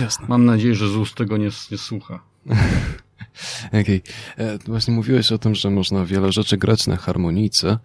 [0.00, 0.26] Jasne.
[0.28, 2.20] Mam nadzieję, że ZUS tego nie, nie słucha.
[3.82, 4.02] Okej.
[4.36, 7.78] E, Właśnie mówiłeś o tym, że można wiele rzeczy grać na harmonijce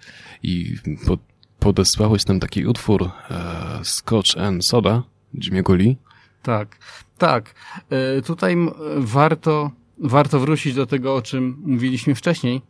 [0.44, 1.18] i po,
[1.60, 5.04] podesłałeś nam taki utwór e, Scotch and Soda
[5.36, 5.96] Jimmy'ego.
[6.44, 6.78] Tak,
[7.18, 7.56] tak.
[7.90, 8.56] E, Tutaj
[8.98, 12.62] warto, warto wrócić do tego, o czym mówiliśmy wcześniej,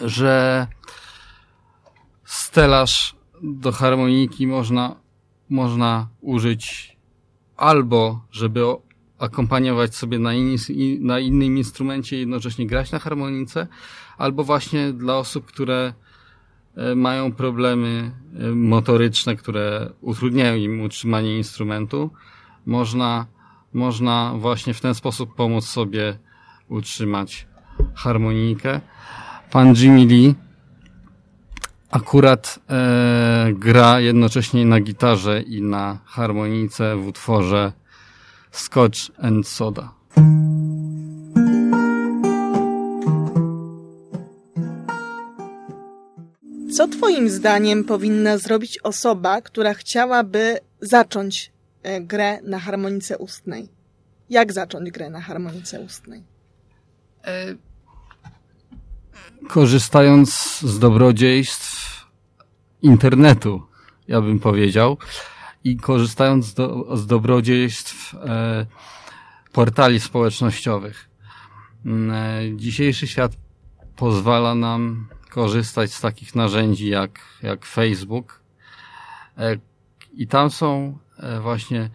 [0.00, 0.66] że
[2.24, 4.96] stelaż do harmoniki można,
[5.50, 6.96] można użyć
[7.56, 8.60] albo, żeby
[9.18, 13.66] akompaniować sobie na, inni, i- na innym instrumencie i jednocześnie grać na harmonice,
[14.18, 15.92] albo właśnie dla osób, które
[16.96, 22.10] mają problemy e, motoryczne, które utrudniają im utrzymanie instrumentu,
[22.66, 23.26] można,
[23.72, 26.18] można właśnie w ten sposób pomóc sobie
[26.68, 27.46] utrzymać
[27.94, 28.80] harmonikę.
[29.50, 30.34] Pan Jimmy Lee
[31.90, 37.72] akurat e, gra jednocześnie na gitarze i na harmonice w utworze
[38.50, 40.03] Scotch and Soda.
[46.84, 53.68] Co Twoim zdaniem powinna zrobić osoba, która chciałaby zacząć e, grę na harmonice ustnej?
[54.30, 56.24] Jak zacząć grę na harmonice ustnej?
[59.48, 62.06] korzystając z dobrodziejstw
[62.82, 63.62] internetu,
[64.08, 64.98] ja bym powiedział,
[65.64, 68.66] i korzystając do, z dobrodziejstw e,
[69.52, 71.10] portali społecznościowych.
[71.86, 73.32] Mm, E, dzisiejszy świat
[73.96, 78.40] pozwala nam korzystać z takich narzędzi jak, jak Facebook.
[79.38, 79.56] E,
[80.16, 81.90] I tam są e, właśnie,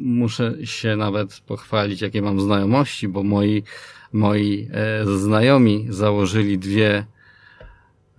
[0.00, 3.62] muszę się nawet pochwalić, jakie mam znajomości, bo moi
[4.12, 7.06] moi e, znajomi założyli dwie,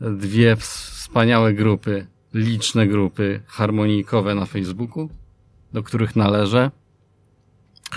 [0.01, 5.09] dwie wspaniałe grupy, liczne grupy harmonijkowe na Facebooku,
[5.73, 6.71] do których należę.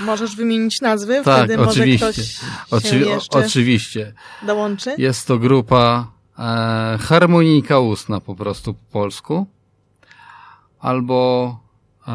[0.00, 1.22] Możesz wymienić nazwy?
[1.24, 2.12] Tak, Wtedy może oczywiście.
[2.12, 4.12] ktoś się Oczywi- o- jeszcze oczywiście.
[4.46, 4.94] dołączy?
[4.98, 9.46] Jest to grupa e, harmonijka ustna po prostu po polsku.
[10.80, 11.20] Albo
[12.08, 12.12] e,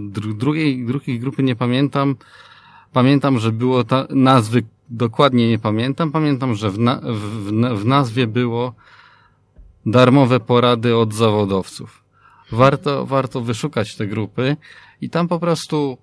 [0.00, 2.16] dru, drugiej, drugiej grupy nie pamiętam.
[2.92, 6.12] Pamiętam, że było ta, nazwy dokładnie nie pamiętam.
[6.12, 8.74] Pamiętam, że w, na, w, w nazwie było
[9.86, 12.04] darmowe porady od zawodowców.
[12.52, 14.56] Warto, warto wyszukać te grupy
[15.00, 15.98] i tam po prostu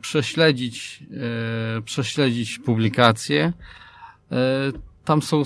[0.00, 1.04] prześledzić,
[1.78, 3.52] e, prześledzić publikacje.
[4.32, 4.36] E,
[5.06, 5.42] tam są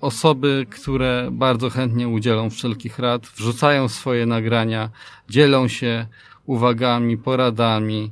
[0.00, 4.90] osoby, które bardzo chętnie udzielą wszelkich rad, wrzucają swoje nagrania,
[5.28, 6.06] dzielą się
[6.46, 8.10] uwagami, poradami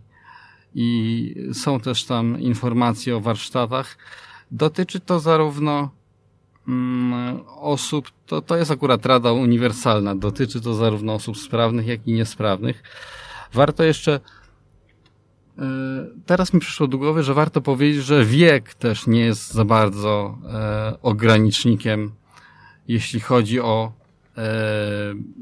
[0.74, 3.98] i są też tam informacje o warsztatach.
[4.50, 5.90] Dotyczy to zarówno
[6.68, 12.12] mm, osób, to, to jest akurat rada uniwersalna, dotyczy to zarówno osób sprawnych, jak i
[12.12, 12.82] niesprawnych.
[13.53, 14.20] Warto jeszcze
[16.26, 20.38] Teraz mi przyszło do głowy, że warto powiedzieć, że wiek też nie jest za bardzo
[20.53, 22.12] e, ogranicznikiem,
[22.88, 23.92] jeśli chodzi o
[24.36, 24.42] e,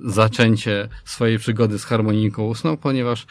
[0.04, 3.26] zaczęcie swojej przygody z harmoniką ustną, ponieważ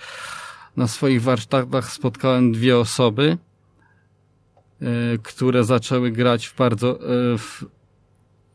[0.77, 3.38] na swoich warsztatach spotkałem dwie osoby,
[4.82, 4.86] e,
[5.23, 7.65] które zaczęły grać w bardzo, e, w,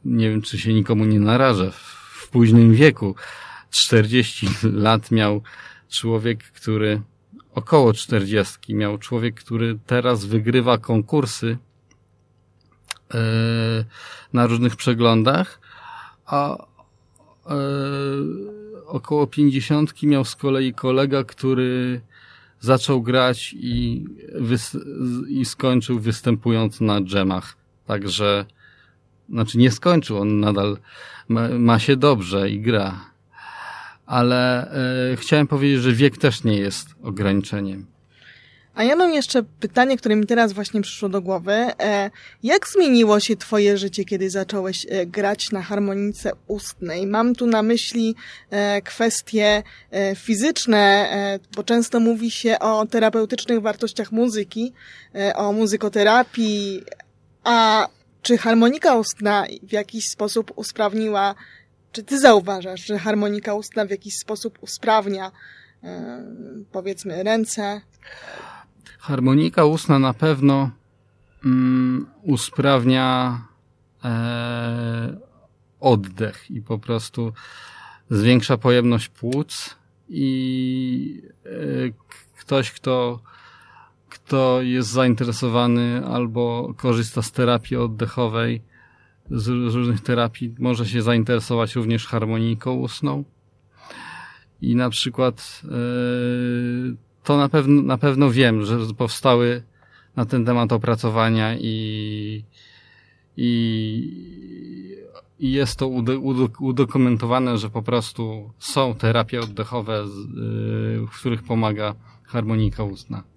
[0.05, 3.15] nie wiem czy się nikomu nie narażę, w późnym wieku.
[3.71, 4.49] 40
[4.87, 5.43] lat miał
[5.89, 7.01] człowiek, który
[7.55, 11.59] około 40 miał człowiek, który teraz wygrywa konkursy
[13.15, 13.19] e,
[14.33, 15.61] na różnych przeglądach,
[16.27, 16.67] a e,
[18.87, 22.01] około 50 miał z kolei kolega, który
[22.61, 24.05] zaczął grać i,
[25.29, 27.57] i skończył występując na dżemach.
[27.87, 28.47] Także,
[29.29, 30.79] znaczy nie skończył, on nadal
[31.29, 33.14] ma, ma się dobrze i gra
[34.07, 34.71] ale
[35.13, 37.87] e, chciałem powiedzieć, że wiek też nie jest ograniczeniem.
[38.75, 41.53] A ja mam jeszcze pytanie, które mi teraz właśnie przyszło do głowy.
[41.53, 42.11] E,
[42.43, 47.07] jak zmieniło się twoje życie, kiedy zacząłeś e, grać na harmonice ustnej?
[47.07, 48.15] Mam tu na myśli
[48.51, 54.73] e, kwestie e, fizyczne, e, bo często mówi się o terapeutycznych wartościach muzyki,
[55.35, 56.83] o muzykoterapii,
[57.45, 57.89] a
[58.23, 61.35] czy harmonika ustna w jakiś sposób usprawniła,
[61.95, 65.33] czy ty zauważasz, że harmonika ustna w jakiś sposób usprawnia,
[65.83, 66.23] e,
[66.73, 67.81] powiedzmy, ręce,
[68.99, 70.71] Harmonika ustna na pewno
[71.45, 73.41] mm, usprawnia
[74.05, 75.17] e,
[75.81, 77.33] oddech i po prostu
[78.11, 79.77] zwiększa pojemność płuc
[80.09, 81.49] i e,
[82.39, 83.21] ktoś, kto,
[84.09, 88.63] kto jest zainteresowany albo korzysta z terapii oddechowej,
[89.31, 93.25] z, różnych terapii, może się zainteresować również harmoniką ustną.
[94.63, 95.69] I na przykład e,
[97.25, 99.63] to na pewno, na pewno wiem, że powstały
[100.17, 102.45] na ten temat opracowania i,
[103.37, 103.51] i,
[105.39, 110.07] i jest to udo, udo, udokumentowane, że po prostu są terapie oddechowe, y,
[111.07, 111.95] w których pomaga
[112.25, 113.34] harmonika ustna.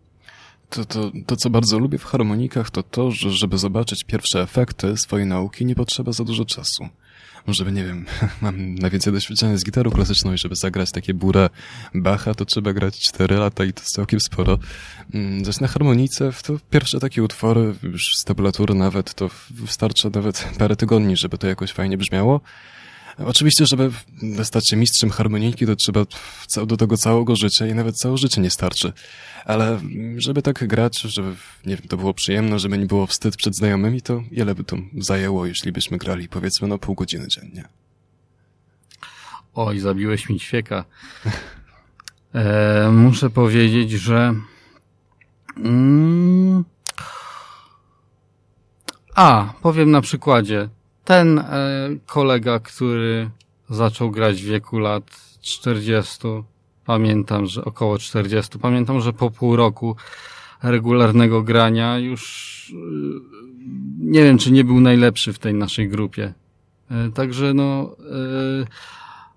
[0.70, 4.98] To, to, to, co bardzo lubię w harmonikach, to to, że żeby zobaczyć pierwsze efekty
[4.98, 6.90] swojej nauki, nie potrzeba za dużo czasu.
[7.48, 8.06] Żeby, nie wiem,
[8.42, 11.50] mam najwięcej doświadczenia z gitarą klasyczną i żeby zagrać takie burę
[11.96, 14.60] Bacha, to trzeba grać 4 lata i to jest całkiem sporo.
[15.14, 20.50] Mm, Zaś na harmonice, to pierwsze takie utwory, już z tabulatury nawet, to wystarczy nawet
[20.58, 22.42] parę tygodni, żeby to jakoś fajnie brzmiało.
[23.26, 23.92] Oczywiście, żeby
[24.44, 26.06] stać się mistrzem harmoniki, to trzeba
[26.68, 28.94] do tego całego życia i nawet całe życie nie starczy.
[29.46, 29.80] Ale
[30.18, 34.02] żeby tak grać, żeby nie wiem, to było przyjemne, żeby nie było wstyd przed znajomymi,
[34.02, 37.64] to ile by to zajęło, jeśli byśmy grali powiedzmy no pół godziny dziennie.
[39.54, 40.86] Oj, zabiłeś mi ćwieka.
[42.34, 44.36] E, muszę powiedzieć, że.
[45.58, 46.64] Mm,
[49.16, 50.70] a, powiem na przykładzie.
[51.08, 51.44] Ten e,
[52.06, 53.30] kolega, który
[53.70, 56.28] zaczął grać w wieku lat 40,
[56.86, 59.96] pamiętam, że około 40, pamiętam, że po pół roku
[60.64, 62.78] regularnego grania już e,
[64.00, 66.34] nie wiem, czy nie był najlepszy w tej naszej grupie.
[66.92, 67.96] E, także no.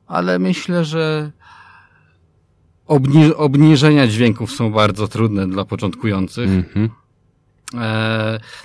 [0.07, 1.33] Ale myślę, że
[2.87, 6.51] obni obniżenia dźwięków są bardzo trudne dla początkujących.
[6.51, 6.87] Mhm.
[6.87, 7.01] E,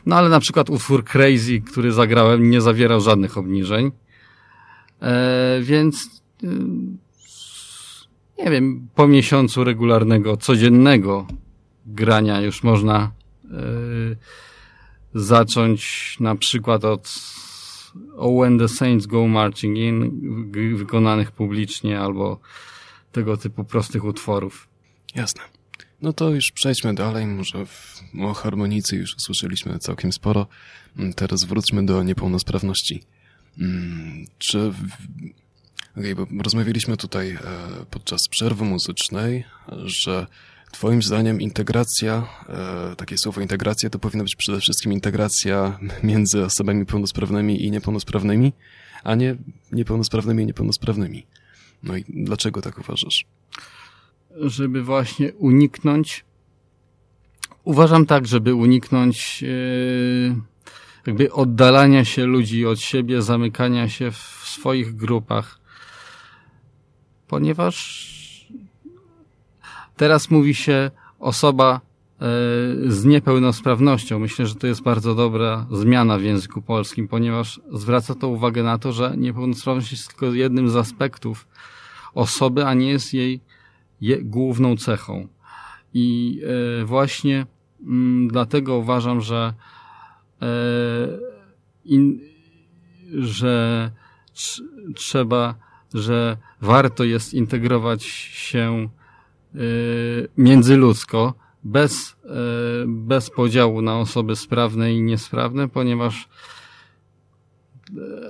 [0.05, 3.91] no ale na przykład utwór Crazy, który zagrałem, nie zawierał żadnych obniżeń.
[5.01, 6.47] E, więc y,
[8.37, 11.27] nie wiem, po miesiącu regularnego, codziennego
[11.85, 13.11] grania już można
[13.45, 14.17] y,
[15.13, 17.19] zacząć na przykład od
[18.17, 20.11] Oh When the Saints Go Marching In,
[20.77, 22.39] wykonanych publicznie albo
[23.11, 24.67] tego typu prostych utworów.
[25.15, 25.54] Jasne.
[26.01, 30.47] No to już przejdźmy dalej, może w, o harmonicy już usłyszeliśmy całkiem sporo.
[30.97, 33.03] Mm, Teraz wróćmy do niepełnosprawności.
[33.59, 34.73] Mm, Czy...
[35.97, 37.39] Okej, bo rozmawialiśmy tutaj e,
[37.91, 39.43] podczas przerwy muzycznej,
[39.85, 40.27] że
[40.71, 46.85] twoim zdaniem integracja, e, takie słowo integracja, to powinna być przede wszystkim integracja między osobami
[46.85, 48.53] pełnosprawnymi i niepełnosprawnymi,
[49.03, 49.35] a nie
[49.71, 51.25] niepełnosprawnymi i niepełnosprawnymi.
[51.83, 53.25] No i dlaczego tak uważasz?
[54.41, 56.25] Żeby właśnie uniknąć.
[57.63, 60.35] Uważam tak, żeby uniknąć e,
[61.07, 65.59] jakby oddalania się ludzi od siebie, zamykania się w swoich grupach.
[67.27, 68.05] Ponieważ
[69.95, 71.79] teraz mówi się osoba e,
[72.87, 74.19] z niepełnosprawnością.
[74.19, 78.77] Myślę, że to jest bardzo dobra zmiana w języku polskim, ponieważ zwraca to uwagę na
[78.77, 81.47] to, że niepełnosprawność jest tylko jednym z aspektów
[82.13, 83.41] osoby, a nie jest jej
[84.05, 85.27] je, główną cechą.
[85.93, 86.41] I
[86.81, 87.45] e, właśnie
[87.81, 89.53] mm, dlatego uważam, że
[90.41, 90.47] e,
[91.85, 92.19] in,
[93.13, 93.91] że
[94.35, 94.61] tr-
[94.95, 95.55] trzeba,
[95.93, 98.89] że warto jest integrować się
[99.55, 99.59] e,
[100.37, 101.33] międzyludzko,
[101.63, 102.15] bez,
[102.87, 106.29] bez podziału na osoby sprawne i niesprawne, ponieważ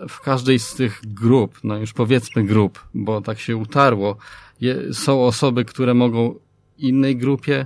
[0.10, 4.18] w każdej z tych grup, no już powiedzmy grup, bo tak się utarło,
[4.66, 6.36] je, są osoby, które mogą
[6.78, 7.66] innej grupie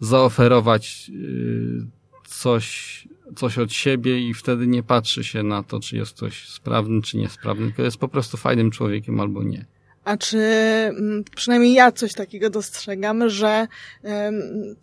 [0.00, 1.86] zaoferować y,
[2.26, 7.02] coś, coś od siebie i wtedy nie patrzy się na to, czy jest ktoś sprawny,
[7.02, 9.66] czy niesprawny, tylko jest po prostu fajnym człowiekiem albo nie.
[10.04, 13.66] A czy mm, przynajmniej ja coś takiego dostrzegam, że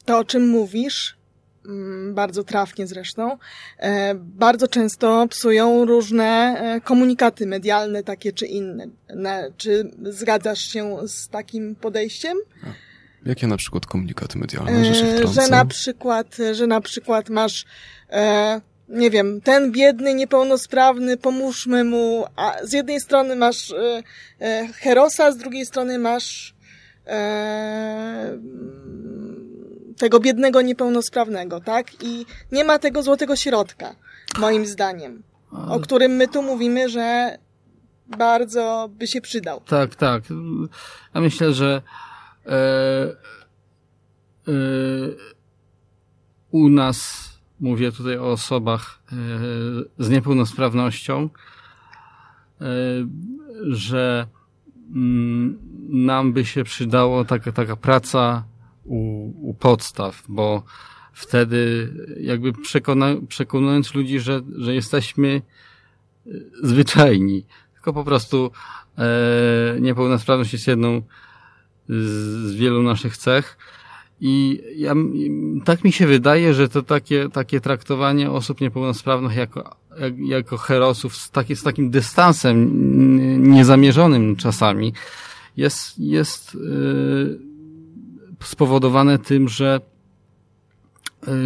[0.06, 1.16] to, o czym mówisz,
[2.14, 3.38] bardzo trafnie zresztą,
[3.78, 8.88] e, bardzo często psują różne e, komunikaty medialne, takie czy inne.
[9.58, 12.38] Czy zgadzasz się z takim podejściem?
[13.26, 17.66] Jakie na przykład komunikaty medialne, że się E, że na przykład, że na przykład masz,
[18.10, 24.04] e, nie wiem, ten biedny, niepełnosprawny, pomóżmy mu, a z jednej strony masz e,
[24.40, 26.56] e, Herosa, z drugiej strony masz
[27.08, 28.38] e,
[29.98, 32.04] tego biednego, niepełnosprawnego, tak?
[32.04, 33.96] I nie ma tego złotego środka,
[34.40, 37.38] moim zdaniem, o którym my tu mówimy, że
[38.08, 39.62] bardzo by się przydał.
[39.62, 40.24] Tak, tak.
[41.14, 41.82] Ja myślę, że
[42.46, 42.52] e,
[44.48, 44.52] e,
[46.52, 47.30] u nas,
[47.60, 49.16] mówię tutaj o osobach e,
[50.00, 51.30] z niepełnosprawnością,
[52.62, 52.66] e,
[53.70, 54.28] że
[54.96, 58.44] mm, nam by się przydało taka, taka praca
[58.86, 60.64] u, u podstaw, bo
[61.14, 65.42] wtedy jakby przekona, przekonując ludzi, że, że jesteśmy
[66.28, 66.30] e,
[66.64, 68.52] zwyczajni, tylko po prostu
[68.98, 71.02] e, niepełnosprawność jest jedną
[71.90, 71.96] z,
[72.50, 73.58] z wielu naszych cech.
[74.22, 74.94] I ja,
[75.66, 81.16] tak mi się wydaje, że to takie, takie traktowanie osób niepełnosprawnych jako, jak, jako herosów
[81.16, 82.72] z, taki, z takim dystansem
[83.52, 84.94] niezamierzonym czasami
[85.58, 87.40] jest, jest yy,
[88.44, 89.82] spowodowane tym, że,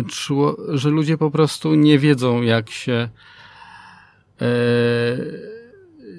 [0.07, 3.09] czuło, że ludzie po prostu nie wiedzą, jak się
[4.41, 4.47] yy,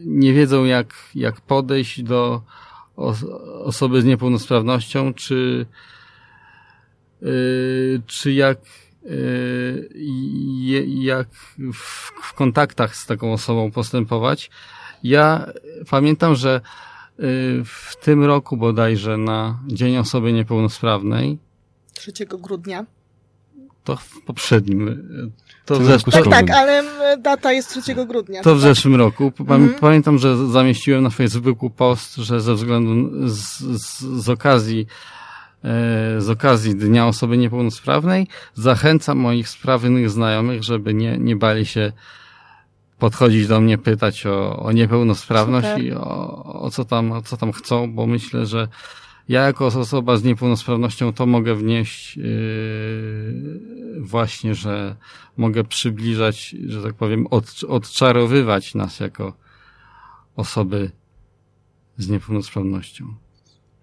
[0.05, 2.43] nie wiedzą, jak, jak podejść do
[2.97, 3.25] os
[3.65, 5.67] osoby z niepełnosprawnością, czy,
[7.23, 8.59] yy, czy jak,
[10.87, 11.29] jak
[11.73, 14.51] w, kontaktach z taką osobą postępować.
[15.03, 15.47] Ja
[15.91, 16.61] pamiętam, że
[17.65, 21.39] w tym roku bodajże na Dzień Osoby Niepełnosprawnej,
[21.95, 22.87] 3 grudnia.
[23.85, 25.31] to w poprzednim, yy,
[25.65, 28.43] to w roku zesz- Tak, tak, ale mm, data jest 3 grudnia.
[28.43, 28.63] To w tak?
[28.63, 29.33] zeszłym roku.
[29.41, 29.75] Mhm.
[29.81, 34.87] Pamiętam, że zamieściłem na Facebooku post, że ze względu z, z, z okazji
[35.65, 41.93] e, z okazji Dnia Osoby Niepełnosprawnej zachęcam moich sprawnych znajomych, żeby nie, nie bali się
[42.99, 45.85] podchodzić do mnie, pytać o, o niepełnosprawność Super.
[45.85, 48.69] i o, o, co tam, o co tam chcą, bo myślę, że
[49.29, 52.25] ja jako osoba z niepełnosprawnością to mogę wnieść yy,
[54.01, 54.97] właśnie, że
[55.37, 59.33] mogę przybliżać, że tak powiem, od, odczarowywać nas jako
[60.37, 60.91] osoby
[61.97, 63.15] z niepełnosprawnością.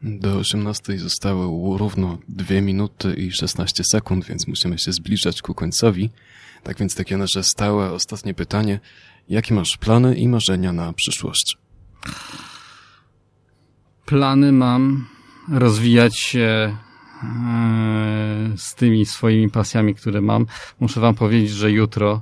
[0.08, 6.10] Do 18 zostały równo 2 minuty i 16 sekund, więc musimy się zbliżać ku końcowi.
[6.64, 8.80] Tak więc takie nasze stałe ostatnie pytanie.
[9.30, 11.58] Jakie masz plany i marzenia na przyszłość?
[14.06, 15.08] Plany mam
[15.52, 16.78] rozwijać się
[17.24, 20.46] e, z tymi swoimi pasjami, które mam.
[20.80, 22.22] Muszę wam powiedzieć, że jutro,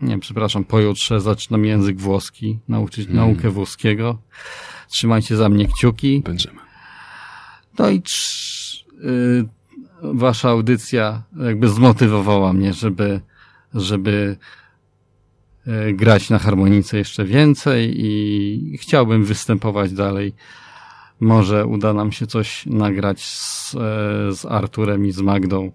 [0.00, 3.16] nie, przepraszam, pojutrze zaczynam język włoski, nauczyć Mm.
[3.16, 4.18] naukę włoskiego.
[4.88, 6.22] Trzymajcie za mnie kciuki.
[6.24, 6.67] Będziemy.
[7.78, 9.44] No i trz, y,
[10.02, 13.20] wasza audycja jakby zmotywowała mnie, żeby,
[13.74, 14.36] żeby
[15.66, 20.34] y, grać na harmonice jeszcze więcej i chciałbym występować dalej.
[21.20, 23.78] Może uda nam się coś nagrać z, e,
[24.32, 25.72] z Arturem i z Magdą.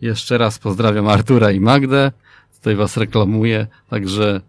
[0.00, 2.12] Jeszcze raz pozdrawiam Artura i Magdę.
[2.56, 4.40] Tutaj was reklamuję, także,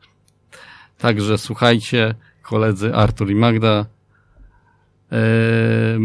[0.97, 3.85] także słuchajcie, koledzy Artur i Magda.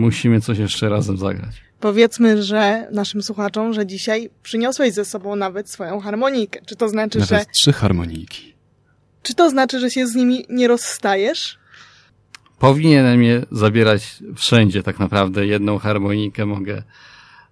[0.03, 1.63] Musimy coś jeszcze razem zagrać.
[1.81, 6.61] Powiedzmy, że naszym słuchaczom, że dzisiaj przyniosłeś ze sobą nawet swoją harmonijkę.
[6.67, 8.55] Czy to znaczy, że, Nawet trzy harmonijki.
[9.23, 11.59] czy to znaczy, że się z nimi nie rozstajesz?
[12.59, 15.47] Powinienem je zabierać wszędzie tak naprawdę.
[15.47, 16.83] Jedną harmonikę mogę,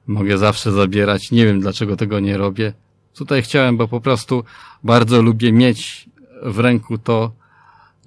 [0.07, 1.31] mogę zawsze zabierać.
[1.31, 2.73] Nie wiem dlaczego tego nie robię.
[3.15, 4.45] Tutaj chciałem, bo po prostu
[4.85, 6.09] bardzo lubię mieć
[6.43, 7.33] w ręku to,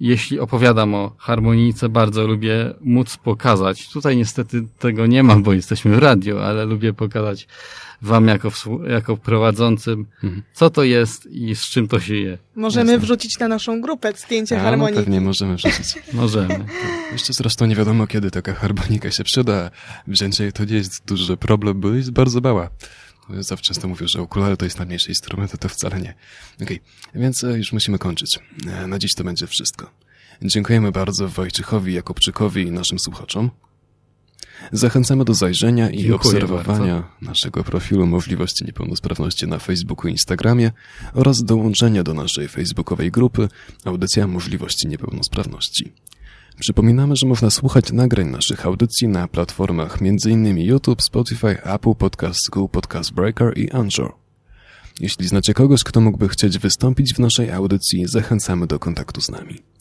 [0.00, 3.88] jeśli opowiadam o harmonijce, bardzo lubię móc pokazać.
[3.92, 7.46] Tutaj niestety tego nie ma, bo jesteśmy w radio, ale lubię pokazać
[8.02, 8.50] wam jako,
[8.88, 10.42] jako prowadzącym, Mhm.
[10.52, 12.38] co to jest i z czym to się je.
[12.56, 13.04] Możemy Jasne.
[13.04, 14.96] wrzucić na naszą grupę zdjęcie A, no harmoniki.
[14.98, 15.94] pewnie możemy wrzucić.
[16.12, 16.64] Możemy.
[17.12, 19.70] Jeszcze zresztą nie wiadomo, kiedy taka harmonika się przyda.
[20.06, 22.68] Wzięcie to nie jest duży problem, bo jest bardzo mała.
[23.40, 26.14] Zawsze często mówię, że ukulele to jest najmniejszy instrument, to wcale nie.
[26.62, 26.80] Okej,
[27.14, 28.38] więc e, już musimy kończyć.
[28.66, 29.90] E, Na dziś to będzie wszystko.
[30.42, 33.50] Dziękujemy bardzo Wojciechowi Jakubczykowi i naszym słuchaczom.
[34.72, 40.70] Zachęcamy do zajrzenia i Dziękuję obserwowania naszego profilu Możliwości Niepełnosprawności na Facebooku i Instagramie
[41.14, 43.48] oraz dołączenia do naszej facebookowej grupy
[43.84, 45.92] Audycja Możliwości Niepełnosprawności.
[46.60, 50.58] Przypominamy, że można słuchać nagrań naszych audycji na platformach m.in.
[50.58, 54.12] YouTube, Spotify, Apple Podcasts, Google Podcast Breaker i Anchor.
[55.00, 59.73] Jeśli znacie kogoś, kto mógłby chcieć wystąpić w naszej audycji, zachęcamy do kontaktu z nami.